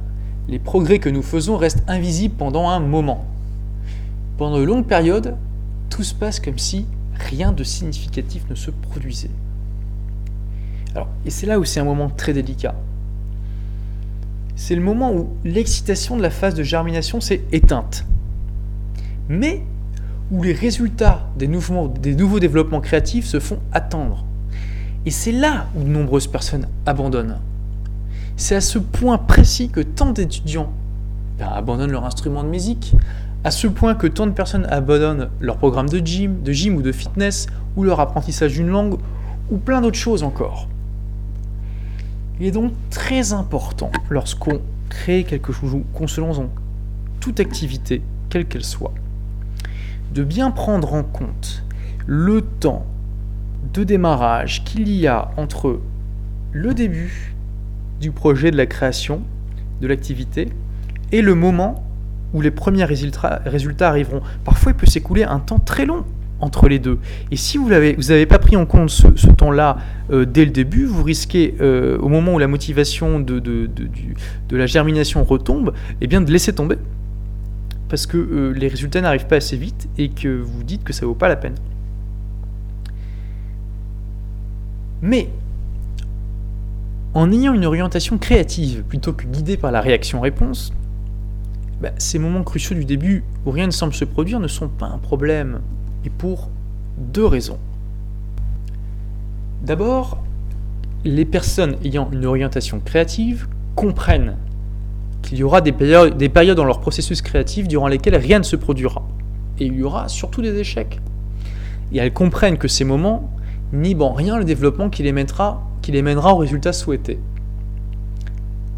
[0.47, 3.23] les progrès que nous faisons restent invisibles pendant un moment.
[4.39, 5.35] Pendant de longues périodes,
[5.91, 9.29] tout se passe comme si rien de significatif ne se produisait.
[11.27, 12.73] Et c'est là où c'est un moment très délicat.
[14.55, 18.03] C'est le moment où l'excitation de la phase de germination s'est éteinte.
[19.29, 19.61] Mais
[20.31, 24.23] où les résultats des nouveaux développements créatifs se font attendre.
[25.07, 27.37] Et c'est là où de nombreuses personnes abandonnent.
[28.35, 30.73] C'est à ce point précis que tant d'étudiants
[31.39, 32.93] ben, abandonnent leur instrument de musique,
[33.45, 36.81] à ce point que tant de personnes abandonnent leur programme de gym, de gym ou
[36.81, 37.47] de fitness,
[37.77, 38.97] ou leur apprentissage d'une langue,
[39.49, 40.67] ou plein d'autres choses encore.
[42.41, 46.49] Il est donc très important, lorsqu'on crée quelque chose ou qu'on se lance dans
[47.21, 48.93] toute activité, quelle qu'elle soit,
[50.13, 51.63] de bien prendre en compte
[52.05, 52.85] le temps
[53.73, 55.79] de démarrage qu'il y a entre
[56.51, 57.35] le début
[57.99, 59.21] du projet, de la création,
[59.81, 60.49] de l'activité,
[61.11, 61.83] et le moment
[62.33, 63.41] où les premiers résultats,
[63.81, 64.21] arriveront.
[64.43, 66.03] Parfois, il peut s'écouler un temps très long
[66.39, 66.99] entre les deux.
[67.31, 69.77] Et si vous n'avez vous pas pris en compte ce, temps-là
[70.11, 73.67] euh, dès le début, vous risquez, euh, au moment où la motivation de, de,
[74.51, 76.77] la germination retombe, eh bien de laisser tomber.
[77.89, 81.03] Parce que euh, les résultats n'arrivent pas assez vite et que vous dites que ça
[81.03, 81.55] ne vaut pas la peine.
[85.01, 85.29] Mais
[87.13, 90.73] en ayant une orientation créative plutôt que guidée par la réaction-réponse,
[91.81, 94.87] bah, ces moments cruciaux du début où rien ne semble se produire ne sont pas
[94.87, 95.61] un problème,
[96.05, 96.49] et pour
[96.97, 97.59] deux raisons.
[99.63, 100.23] D'abord,
[101.05, 104.37] les personnes ayant une orientation créative comprennent
[105.21, 108.43] qu'il y aura des périodes, des périodes dans leur processus créatif durant lesquelles rien ne
[108.43, 109.07] se produira,
[109.59, 110.99] et il y aura surtout des échecs.
[111.91, 113.31] Et elles comprennent que ces moments
[113.73, 115.13] n'ibent en rien le développement qui les
[115.81, 117.19] qui les mènera au résultat souhaité.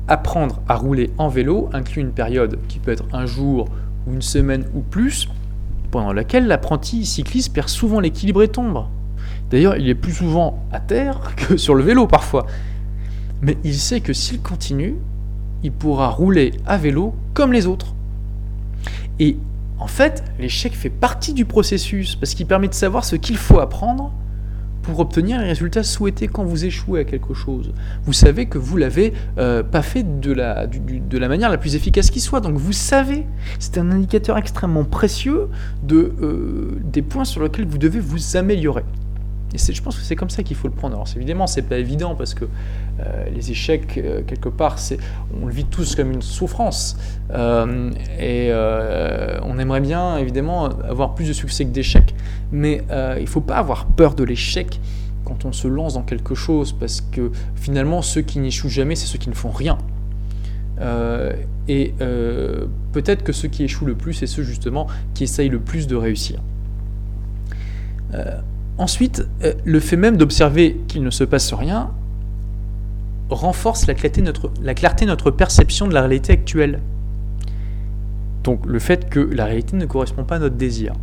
[0.07, 3.67] Apprendre à rouler en vélo inclut une période qui peut être un jour
[4.07, 5.27] ou une semaine ou plus,
[5.91, 8.85] pendant laquelle l'apprenti cycliste perd souvent l'équilibre et tombe.
[9.51, 12.45] D'ailleurs, il est plus souvent à terre que sur le vélo parfois.
[13.41, 14.95] Mais il sait que s'il continue,
[15.63, 17.93] il pourra rouler à vélo comme les autres.
[19.19, 19.37] Et
[19.79, 23.59] en fait, l'échec fait partie du processus parce qu'il permet de savoir ce qu'il faut
[23.59, 24.11] apprendre
[24.89, 27.73] pour obtenir les résultats souhaités quand vous échouez à quelque chose.
[28.05, 30.67] Vous savez que vous l'avez euh, pas fait de la,
[31.27, 32.41] manière la plus efficace qui soit.
[32.41, 33.25] Donc vous savez,
[33.59, 35.47] c'est un indicateur extrêmement précieux
[35.91, 38.83] euh, des points sur lesquels vous devez vous améliorer.
[39.53, 40.95] Et je pense que c'est comme ça qu'il faut le prendre.
[40.95, 44.77] Alors évidemment, c'est pas évident parce que euh, les échecs, euh, quelque part,
[45.41, 46.97] on le vit tous comme une souffrance.
[47.31, 48.51] Euh, et
[49.43, 52.13] on aimerait bien, évidemment, avoir plus de succès que d'échecs.
[52.51, 52.83] Mais
[53.17, 54.79] il ne faut pas avoir peur de l'échec
[55.25, 59.05] quand on se lance dans quelque chose parce que finalement, ceux qui n'échouent jamais, c'est
[59.05, 59.77] ceux qui ne font rien.
[61.67, 61.93] et
[62.91, 65.95] peut-être que ceux qui échouent le plus, c'est ceux justement qui essayent le plus de
[65.95, 66.39] réussir.
[68.79, 71.91] Ensuite, euh, le fait même d'observer qu'il ne se passe rien
[73.29, 76.79] renforce la clarté, de notre, perception de la réalité actuelle.
[78.45, 80.93] Donc le fait que la réalité ne correspond pas à notre désir.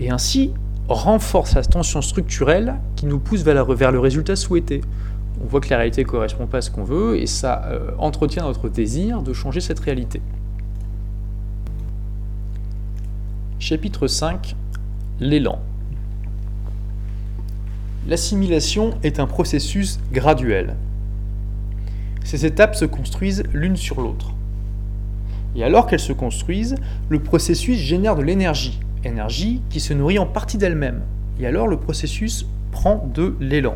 [0.00, 0.52] Et ainsi
[0.88, 4.80] renforce la tension structurelle qui nous pousse vers, le résultat souhaité.
[5.44, 7.90] On voit que la réalité ne correspond pas à ce qu'on veut et ça euh,
[7.98, 10.22] entretient notre désir de changer cette réalité.
[13.58, 14.56] Chapitre 5
[15.20, 15.60] L'élan.
[18.08, 20.74] L'assimilation est un processus graduel.
[22.24, 24.32] Ces étapes se construisent l'une sur l'autre.
[25.54, 26.76] Et alors qu'elles se construisent,
[27.10, 31.02] le processus génère de l'énergie, énergie qui se nourrit en partie d'elle-même.
[31.38, 33.74] Et alors le processus prend de l'élan.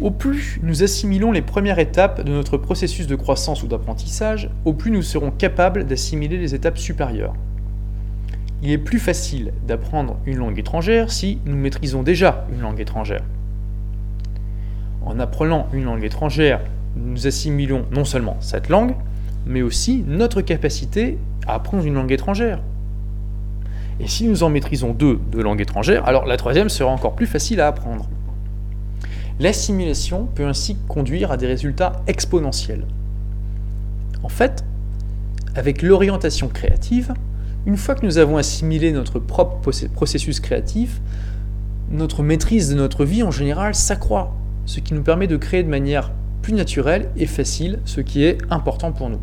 [0.00, 4.72] Au plus nous assimilons les premières étapes de notre processus de croissance ou d'apprentissage, au
[4.72, 7.34] plus nous serons capables d'assimiler les étapes supérieures
[8.62, 13.22] il est plus facile d'apprendre une langue étrangère si nous maîtrisons déjà une langue étrangère.
[15.04, 16.60] En apprenant une langue étrangère,
[16.96, 18.94] nous assimilons non seulement cette langue,
[19.46, 22.60] mais aussi notre capacité à apprendre une langue étrangère.
[24.00, 27.26] Et si nous en maîtrisons deux de langues étrangères, alors la troisième sera encore plus
[27.26, 28.08] facile à apprendre.
[29.40, 32.84] L'assimilation peut ainsi conduire à des résultats exponentiels.
[34.22, 34.64] En fait,
[35.54, 37.14] avec l'orientation créative,
[37.66, 41.00] une fois que nous avons assimilé notre propre processus créatif,
[41.90, 44.34] notre maîtrise de notre vie en général s'accroît,
[44.66, 46.10] ce qui nous permet de créer de manière
[46.42, 49.20] plus naturelle et facile ce qui est important pour nous.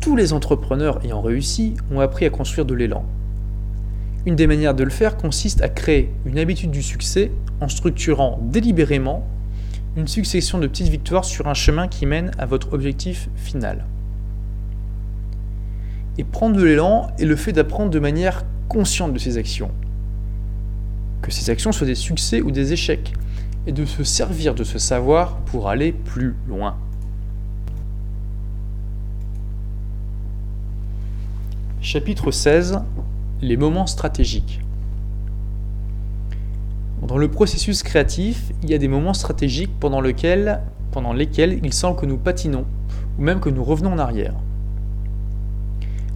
[0.00, 3.04] Tous les entrepreneurs ayant réussi ont appris à construire de l'élan.
[4.26, 7.30] Une des manières de le faire consiste à créer une habitude du succès
[7.60, 9.26] en structurant délibérément
[9.96, 13.84] une succession de petites victoires sur un chemin qui mène à votre objectif final.
[16.18, 19.70] Et prendre de l'élan est le fait d'apprendre de manière consciente de ses actions.
[21.22, 23.12] Que ces actions soient des succès ou des échecs,
[23.66, 26.76] et de se servir de ce savoir pour aller plus loin.
[31.80, 32.80] Chapitre 16
[33.42, 34.60] Les moments stratégiques.
[37.06, 40.02] Dans le processus créatif, il y a des moments stratégiques pendant,
[40.92, 42.66] pendant lesquels il semble que nous patinons,
[43.18, 44.34] ou même que nous revenons en arrière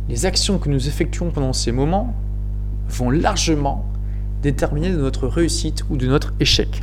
[0.09, 2.15] les actions que nous effectuons pendant ces moments
[2.89, 3.85] vont largement
[4.43, 6.83] déterminer de notre réussite ou de notre échec.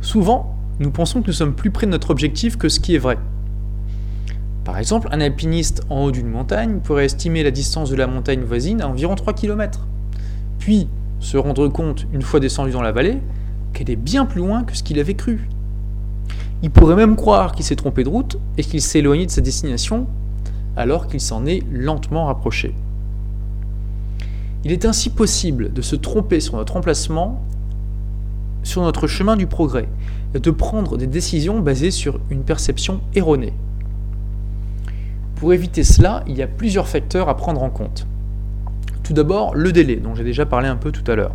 [0.00, 2.98] Souvent, nous pensons que nous sommes plus près de notre objectif que ce qui est
[2.98, 3.18] vrai.
[4.64, 8.42] Par exemple, un alpiniste en haut d'une montagne pourrait estimer la distance de la montagne
[8.42, 9.86] voisine à environ 3 km,
[10.58, 10.88] puis
[11.20, 13.18] se rendre compte, une fois descendu dans la vallée,
[13.72, 15.48] qu'elle est bien plus loin que ce qu'il avait cru.
[16.62, 19.40] Il pourrait même croire qu'il s'est trompé de route et qu'il s'est éloigné de sa
[19.40, 20.06] destination
[20.78, 22.72] alors qu'il s'en est lentement rapproché.
[24.64, 27.42] Il est ainsi possible de se tromper sur notre emplacement,
[28.62, 29.88] sur notre chemin du progrès,
[30.34, 33.52] et de prendre des décisions basées sur une perception erronée.
[35.36, 38.06] Pour éviter cela, il y a plusieurs facteurs à prendre en compte.
[39.02, 41.34] Tout d'abord, le délai, dont j'ai déjà parlé un peu tout à l'heure.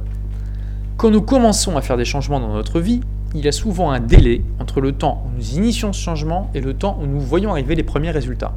[0.96, 3.02] Quand nous commençons à faire des changements dans notre vie,
[3.36, 6.62] il y a souvent un délai entre le temps où nous initions ce changement et
[6.62, 8.54] le temps où nous voyons arriver les premiers résultats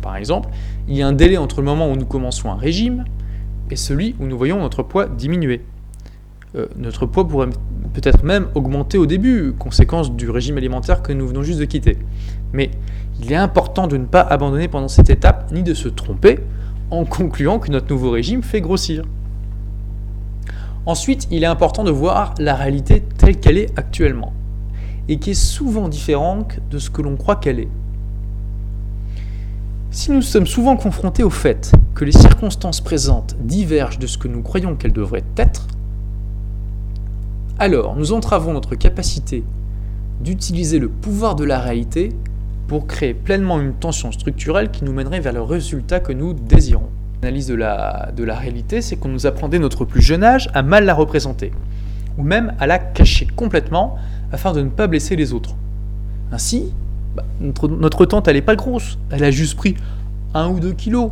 [0.00, 0.48] par exemple,
[0.88, 3.04] il y a un délai entre le moment où nous commençons un régime
[3.70, 5.62] et celui où nous voyons notre poids diminuer.
[6.54, 7.48] Euh, notre poids pourrait
[7.92, 11.98] peut-être même augmenter au début, conséquence du régime alimentaire que nous venons juste de quitter.
[12.52, 12.70] Mais
[13.20, 16.38] il est important de ne pas abandonner pendant cette étape, ni de se tromper
[16.90, 19.04] en concluant que notre nouveau régime fait grossir.
[20.86, 24.32] Ensuite, il est important de voir la réalité telle qu'elle est actuellement,
[25.08, 27.68] et qui est souvent différente de ce que l'on croit qu'elle est.
[29.96, 34.28] Si nous sommes souvent confrontés au fait que les circonstances présentes divergent de ce que
[34.28, 35.68] nous croyons qu'elles devraient être,
[37.58, 39.42] alors nous entravons notre capacité
[40.20, 42.10] d'utiliser le pouvoir de la réalité
[42.68, 46.90] pour créer pleinement une tension structurelle qui nous mènerait vers le résultat que nous désirons.
[47.22, 50.84] L'analyse de la, réalité, c'est qu'on nous apprend dès notre plus jeune âge à mal
[50.84, 51.52] la représenter,
[52.18, 53.96] ou même à la cacher complètement
[54.30, 55.54] afin de ne pas blesser les autres.
[56.32, 56.74] Ainsi,
[57.16, 58.98] bah, notre, tante, elle n'est pas grosse.
[59.10, 59.74] Elle a juste pris
[60.34, 61.10] un ou deux kilos.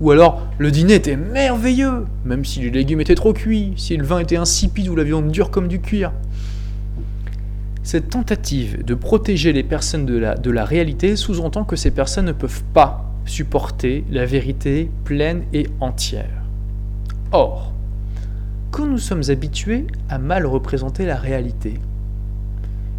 [0.00, 4.04] Ou alors, le dîner était merveilleux, même si les légumes étaient trop cuits, si le
[4.04, 6.12] vin était insipide ou la viande dure comme du cuir.
[7.84, 12.62] Cette tentative de protéger les personnes de la réalité sous-entend que ces personnes ne peuvent
[12.74, 16.42] pas supporter la vérité pleine et entière.
[17.32, 17.72] Or,
[18.70, 21.78] quand nous sommes habitués à mal représenter la réalité,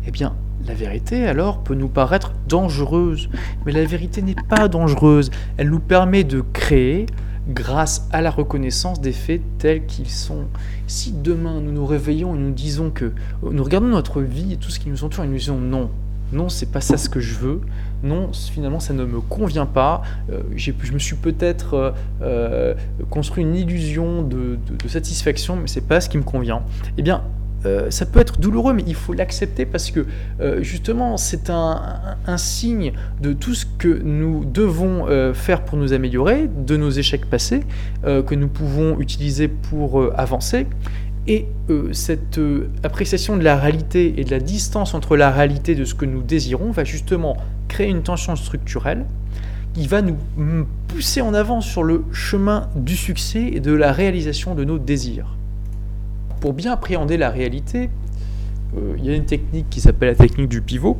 [0.07, 0.35] eh bien,
[0.67, 3.29] la vérité, alors, peut nous paraître dangereuse,
[3.65, 5.29] mais la vérité n'est pas dangereuse.
[5.57, 7.05] Elle nous permet de créer
[7.49, 10.45] grâce à la reconnaissance des faits tels qu'ils sont.
[10.87, 13.11] Si demain nous nous réveillons et nous disons que
[13.43, 15.89] nous regardons notre vie et tout ce qui nous entoure et nous disons non,
[16.31, 17.61] non, c'est pas ça ce que je veux,
[18.01, 20.01] non, finalement ça ne me convient pas,
[20.31, 21.91] euh, je me suis peut-être euh,
[22.21, 22.73] euh,
[23.09, 24.57] construit une illusion de,
[24.87, 26.63] satisfaction, mais c'est pas ce qui me convient.
[26.97, 27.23] Eh bien,
[27.89, 30.05] ça peut être douloureux, mais il faut l'accepter parce que
[30.61, 36.77] justement, c'est un, signe de tout ce que nous devons faire pour nous améliorer, de
[36.77, 37.61] nos échecs passés,
[38.03, 40.67] que nous pouvons utiliser pour avancer.
[41.25, 45.73] Et euh, cette euh, appréciation de la réalité et de la distance entre la réalité
[45.73, 47.37] de ce que nous désirons va justement
[47.69, 49.05] créer une tension structurelle
[49.73, 50.17] qui va nous
[50.89, 55.35] pousser en avant sur le chemin du succès et de la réalisation de nos désirs.
[56.43, 57.89] Pour bien appréhender la réalité,
[58.75, 60.97] euh, il y a une technique qui s'appelle la technique du pivot,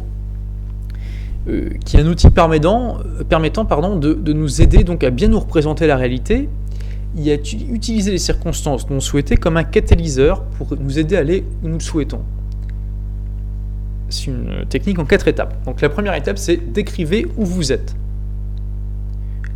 [1.84, 5.86] qui est un outil permettant, permettant pardon, de, nous aider donc à bien nous représenter
[5.86, 6.48] la réalité
[7.18, 11.44] il a utilisé les circonstances non souhaitées comme un catalyseur pour nous aider à aller
[11.62, 12.22] où nous le souhaitons.
[14.08, 15.54] C'est une technique en quatre étapes.
[15.66, 17.98] Donc la première étape, c'est décrivez où vous êtes.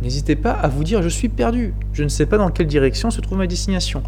[0.02, 3.10] N'hésitez pas à vous dire je suis perdu, je ne sais pas dans quelle direction
[3.10, 4.02] se trouve ma destination.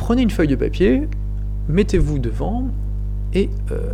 [0.00, 1.02] Prenez une feuille de papier,
[1.68, 2.68] mettez-vous devant
[3.34, 3.92] et euh,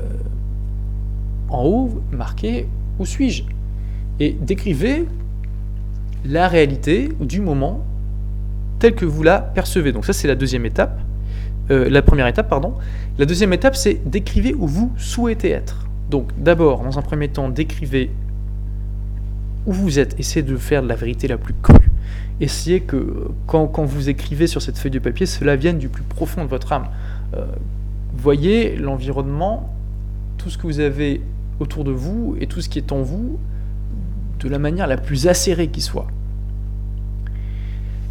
[1.48, 2.68] en haut, marquez
[3.00, 3.42] où suis-je?
[4.20, 5.04] Et décrivez
[6.24, 7.84] la réalité du moment
[8.78, 9.90] telle que vous la percevez.
[9.90, 11.00] Donc ça, c'est la deuxième étape.
[11.72, 12.74] Euh, la première étape, pardon.
[13.18, 15.88] La deuxième étape, c'est décrivez où vous souhaitez être.
[16.08, 18.12] Donc d'abord, dans un premier temps, décrivez
[19.66, 20.18] où vous êtes.
[20.18, 21.90] Essayez de faire de la vérité la plus crue.
[22.40, 26.44] Essayez que quand, vous écrivez sur cette feuille de papier, cela vienne du plus profond
[26.44, 26.88] de votre âme.
[27.34, 27.46] Euh,
[28.14, 29.74] voyez l'environnement,
[30.38, 31.22] tout ce que vous avez
[31.60, 33.38] autour de vous et tout ce qui est en vous
[34.40, 36.06] de la manière la plus acérée qui soit.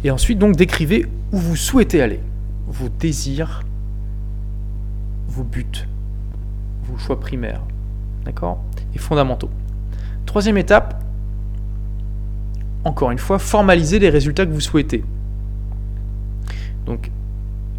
[0.04, 2.20] Et ensuite, donc, décrivez où vous souhaitez aller,
[2.66, 3.62] vos désirs,
[5.28, 5.86] vos buts,
[6.84, 7.62] vos choix primaires,
[8.24, 8.62] d'accord?
[8.94, 9.50] Et fondamentaux.
[10.24, 11.02] Troisième étape,
[12.86, 15.02] encore une fois, formalisez les résultats que vous souhaitez.
[16.86, 17.10] Donc,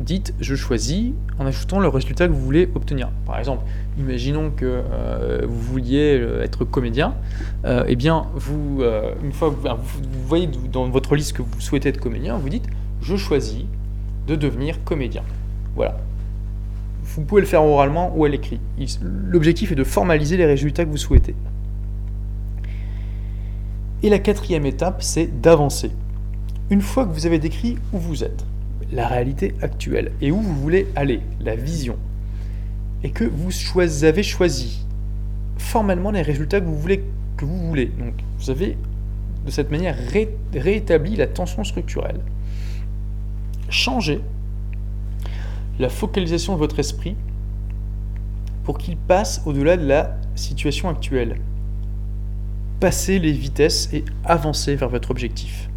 [0.01, 3.09] dites je choisis en ajoutant le résultat que vous voulez obtenir.
[3.25, 3.63] Par exemple,
[3.97, 7.15] imaginons que euh, vous vouliez euh, être comédien,
[7.63, 8.83] euh, eh bien, vous,
[9.23, 9.77] une fois vous,
[10.27, 12.67] voyez dans votre liste que vous souhaitez être comédien, vous dites
[13.01, 13.63] je choisis
[14.27, 15.23] de devenir comédien.
[15.77, 15.97] Voilà.
[17.03, 18.59] Vous pouvez le faire oralement ou à l'écrit.
[19.01, 21.33] L'objectif est de formaliser les résultats que vous souhaitez.
[24.03, 25.91] Et la quatrième étape, c'est d'avancer.
[26.69, 28.45] Une fois que vous avez décrit où vous êtes,
[28.91, 31.97] la réalité actuelle et où vous voulez aller, la vision,
[33.03, 33.51] et que vous
[34.03, 34.85] avez choisi
[35.57, 37.03] formellement les résultats que vous voulez.
[37.37, 37.87] Que vous voulez.
[37.87, 38.77] Donc vous avez
[39.45, 39.95] de cette manière
[40.53, 42.19] rétabli la tension structurelle.
[43.69, 44.21] Changez
[45.79, 47.15] la focalisation de votre esprit
[48.63, 51.37] pour qu'il passe au-delà de la situation actuelle.
[52.79, 55.67] Passez les vitesses et avancez vers votre objectif.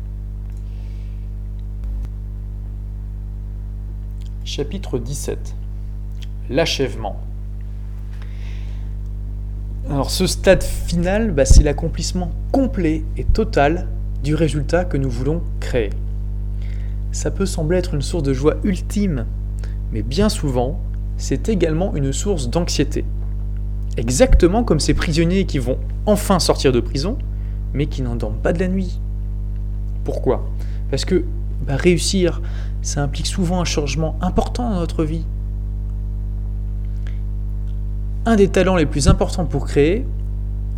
[4.44, 5.54] Chapitre 17
[6.50, 7.18] L'achèvement.
[9.88, 13.88] Alors ce stade final, bah, c'est l'accomplissement complet et total
[14.22, 15.90] du résultat que nous voulons créer.
[17.12, 19.24] Ça peut sembler être une source de joie ultime,
[19.90, 20.78] mais bien souvent,
[21.16, 23.06] c'est également une source d'anxiété.
[23.96, 27.18] Exactement comme ces prisonniers qui vont enfin sortir de prison,
[27.74, 29.00] mais qui n'en dorment pas de la nuit.
[30.04, 30.48] Pourquoi?
[30.90, 31.24] Parce que
[31.66, 32.40] bah, réussir,
[32.82, 35.24] ça implique souvent un changement important dans notre vie.
[38.26, 40.06] Un des talents les plus importants pour créer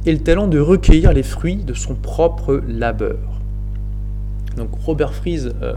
[0.06, 3.18] est le talent de recueillir les fruits de son propre labeur.
[4.56, 5.74] Donc Robert Fries euh,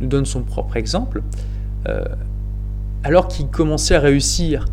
[0.00, 1.22] nous donne son propre exemple.
[1.88, 2.04] Euh,
[3.04, 4.66] alors qu'il commençait à réussir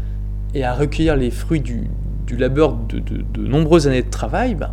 [0.56, 1.90] et à recueillir les fruits du,
[2.32, 4.72] labeur de, nombreuses années de travail, ben,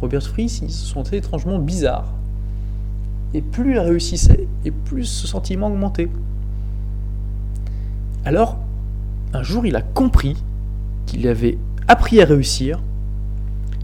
[0.00, 2.12] Robert Fries se sentait étrangement bizarre.
[3.32, 6.08] Et plus il réussissait, et plus ce sentiment augmentait.
[8.24, 8.58] Alors,
[9.32, 10.36] un jour, il a compris
[11.06, 12.80] qu'il avait appris à réussir,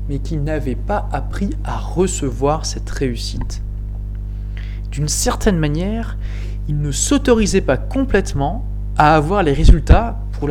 [0.09, 3.62] mais qu'il n'avait pas appris à recevoir cette réussite.
[4.91, 6.17] D'une certaine manière,
[6.69, 8.65] il ne s'autorisait pas complètement
[8.97, 10.49] à avoir les résultats pour,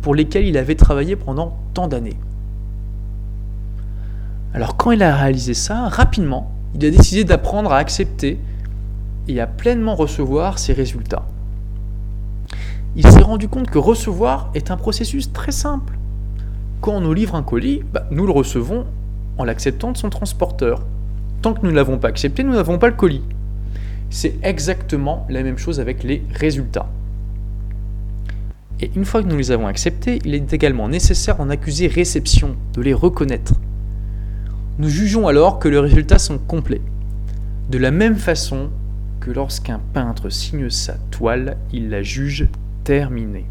[0.00, 2.16] pour lesquels il avait travaillé pendant tant d'années.
[4.54, 8.38] Alors quand il a réalisé ça, rapidement, il a décidé d'apprendre à accepter
[9.28, 11.26] et à pleinement recevoir ses résultats.
[12.96, 15.98] Il s'est rendu compte que recevoir est un processus très simple.
[16.80, 18.86] Quand on nous livre un colis, bah, nous le recevons
[19.36, 20.84] en l'acceptant de son transporteur.
[21.42, 23.22] Tant que nous ne l'avons pas accepté, nous n'avons pas le colis.
[24.10, 26.88] C'est exactement la même chose avec les résultats.
[28.80, 32.54] Et une fois que nous les avons acceptés, il est également nécessaire d'en accuser réception,
[32.74, 33.54] de les reconnaître.
[34.78, 36.80] Nous jugeons alors que les résultats sont complets.
[37.70, 38.70] De la même façon
[39.20, 42.48] que lorsqu'un peintre signe sa toile, il la juge
[42.84, 43.46] terminée.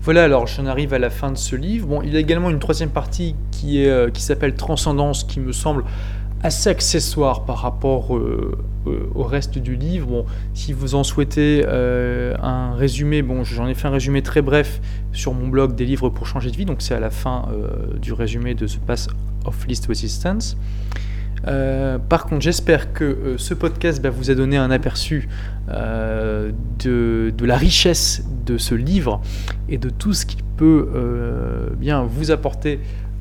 [0.00, 1.86] Voilà, alors j'en arrive à la fin de ce livre.
[1.86, 5.84] Bon, il y a également une troisième partie qui, euh, s'appelle Transcendance, qui me semble
[6.42, 10.06] assez accessoire par rapport euh, au reste du livre.
[10.06, 14.80] Bon, si vous en souhaitez un résumé, bon, j'en ai fait un résumé très bref
[15.12, 17.48] sur mon blog des livres pour changer de vie, donc c'est à la fin
[18.00, 19.08] du résumé de The Path
[19.44, 20.56] of Least Resistance.
[21.46, 25.28] Euh, par contre, j'espère que euh, ce podcast bah, vous a donné un aperçu
[25.68, 29.20] euh, de, la richesse de ce livre
[29.68, 30.88] et de tout ce qu'il peut
[31.76, 32.78] bien vous apporter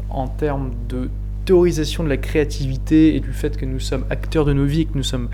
[0.09, 1.09] en termes de
[1.45, 4.95] théorisation de la créativité et du fait que nous sommes acteurs de nos vies que
[4.95, 5.29] nous sommes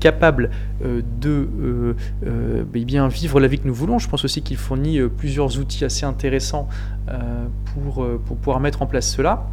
[0.00, 0.50] capables
[0.82, 3.98] de bah, bien vivre la vie que nous voulons.
[3.98, 6.68] Je pense aussi qu'il fournit plusieurs outils assez intéressants
[7.74, 9.46] pour, pour pouvoir mettre en place cela.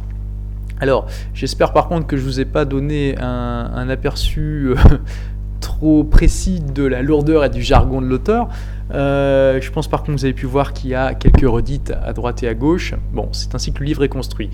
[0.80, 4.76] Alors, j'espère par contre que je ne vous ai pas donné un, aperçu euh,
[5.60, 8.48] trop précis de la lourdeur et du jargon de l'auteur.
[8.94, 11.92] Euh, je pense par contre que vous avez pu voir qu'il y a quelques redites
[12.02, 12.94] à droite et à gauche.
[13.12, 14.50] Bon, c'est ainsi que le livre est construit.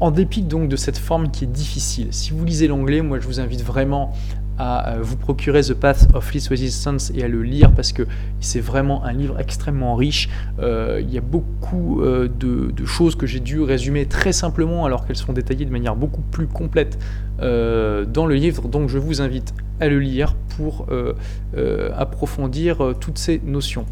[0.00, 3.26] En dépit donc de cette forme qui est difficile, si vous lisez l'anglais, moi je
[3.26, 4.14] vous invite vraiment
[4.60, 8.06] à vous procurer The Path of Least Resistance et à le lire parce que
[8.40, 10.28] c'est vraiment un livre extrêmement riche.
[10.58, 15.06] Euh, il y a beaucoup euh, de, choses que j'ai dû résumer très simplement alors
[15.06, 16.98] qu'elles sont détaillées de manière beaucoup plus complète
[17.40, 18.68] euh, dans le livre.
[18.68, 20.86] Donc je vous invite à le lire pour
[21.96, 23.86] approfondir toutes ces notions.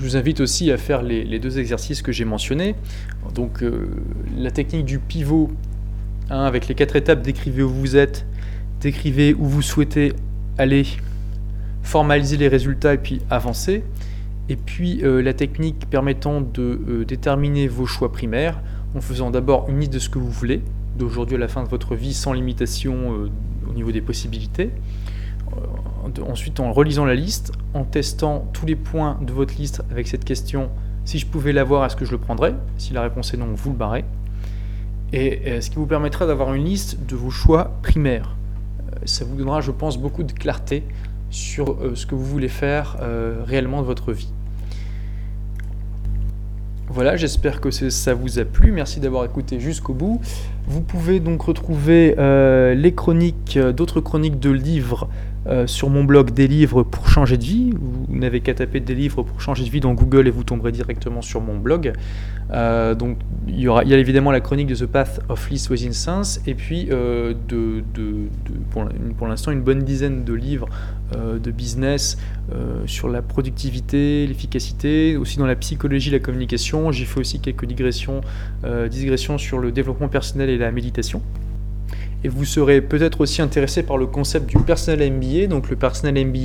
[0.00, 2.74] Je vous invite aussi à faire les, deux exercices que j'ai mentionnés.
[3.34, 3.62] Donc
[4.34, 5.50] la technique du pivot
[6.30, 8.24] hein, avec les quatre étapes, décrivez où vous êtes,
[8.80, 10.14] décrivez où vous souhaitez
[10.56, 10.86] aller,
[11.82, 13.84] formaliser les résultats et puis avancer.
[14.48, 18.62] Et puis euh, la technique permettant de euh, déterminer vos choix primaires
[18.94, 20.62] en faisant d'abord une liste de ce que vous voulez,
[20.98, 23.30] d'aujourd'hui à la fin de votre vie sans limitation euh,
[23.68, 24.70] au niveau des possibilités.
[26.26, 30.24] Ensuite en relisant la liste, en testant tous les points de votre liste avec cette
[30.24, 30.70] question,
[31.04, 32.54] si je pouvais l'avoir, est-ce que je le prendrais?
[32.78, 34.04] Si la réponse est non, vous le barrez.
[35.12, 38.36] Et ce qui vous permettra d'avoir une liste de vos choix primaires
[39.04, 40.82] ça vous donnera, je pense, beaucoup de clarté
[41.30, 44.32] sur euh, ce que vous voulez faire euh, réellement de votre vie.
[46.88, 48.72] Voilà, j'espère que ça vous a plu.
[48.72, 50.20] Merci d'avoir écouté jusqu'au bout.
[50.66, 55.08] Vous pouvez donc retrouver euh, les chroniques, d'autres chroniques de livres
[55.66, 57.70] sur mon blog Des livres pour changer de vie.
[57.72, 60.72] Vous n'avez qu'à taper Des livres pour changer de vie dans Google et vous tomberez
[60.72, 61.92] directement sur mon blog.
[62.52, 65.48] Euh, donc il y, aura, il y a évidemment la chronique de The Path of
[65.50, 67.34] Least Sense et puis euh,
[68.70, 70.68] pour, l'instant une bonne dizaine de livres
[71.14, 72.18] euh, de business
[72.86, 76.90] sur la productivité, l'efficacité, aussi dans la psychologie, la communication.
[76.90, 78.22] J'ai fait aussi quelques digressions,
[78.90, 81.22] digressions sur le développement personnel et la méditation
[82.22, 85.46] et vous serez peut-être aussi intéressé par le concept du personnel MBA.
[85.46, 86.38] Donc le personnel MBA,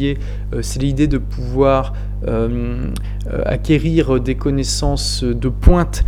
[0.53, 1.93] euh, c'est l'idée de pouvoir
[2.27, 2.87] euh,
[3.27, 6.03] euh, acquérir des connaissances de pointe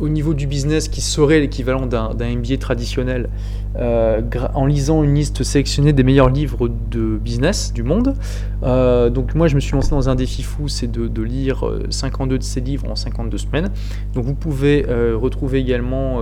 [0.00, 3.28] au niveau du business qui serait l'équivalent d'un MBA traditionnel
[3.76, 4.20] euh,
[4.54, 8.14] en lisant une liste sélectionnée des meilleurs livres de business du monde.
[8.62, 12.34] Euh, donc moi je me suis lancé dans un défi fou, c'est de, lire 52
[12.34, 13.70] euh, de ces livres en 52 semaines.
[14.14, 14.84] Donc vous pouvez
[15.14, 16.20] retrouver également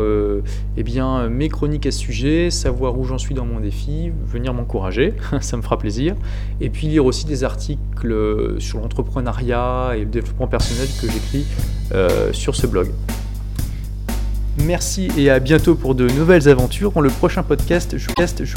[0.77, 4.55] eh bien, mes chroniques à ce sujet, savoir où j'en suis dans mon défi, venir
[4.55, 6.15] m'encourager, ça me fera plaisir.
[6.61, 11.47] Et puis lire aussi des articles sur l'entrepreneuriat et le développement personnel que j'écris
[12.33, 12.89] sur ce blog.
[14.59, 16.93] Merci et à bientôt pour de nouvelles aventures.
[16.93, 18.09] Dans le prochain podcast, je,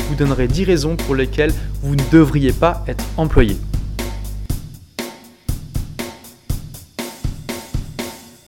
[0.02, 3.58] vous donnerai 10 raisons pour lesquelles vous ne devriez pas être employé.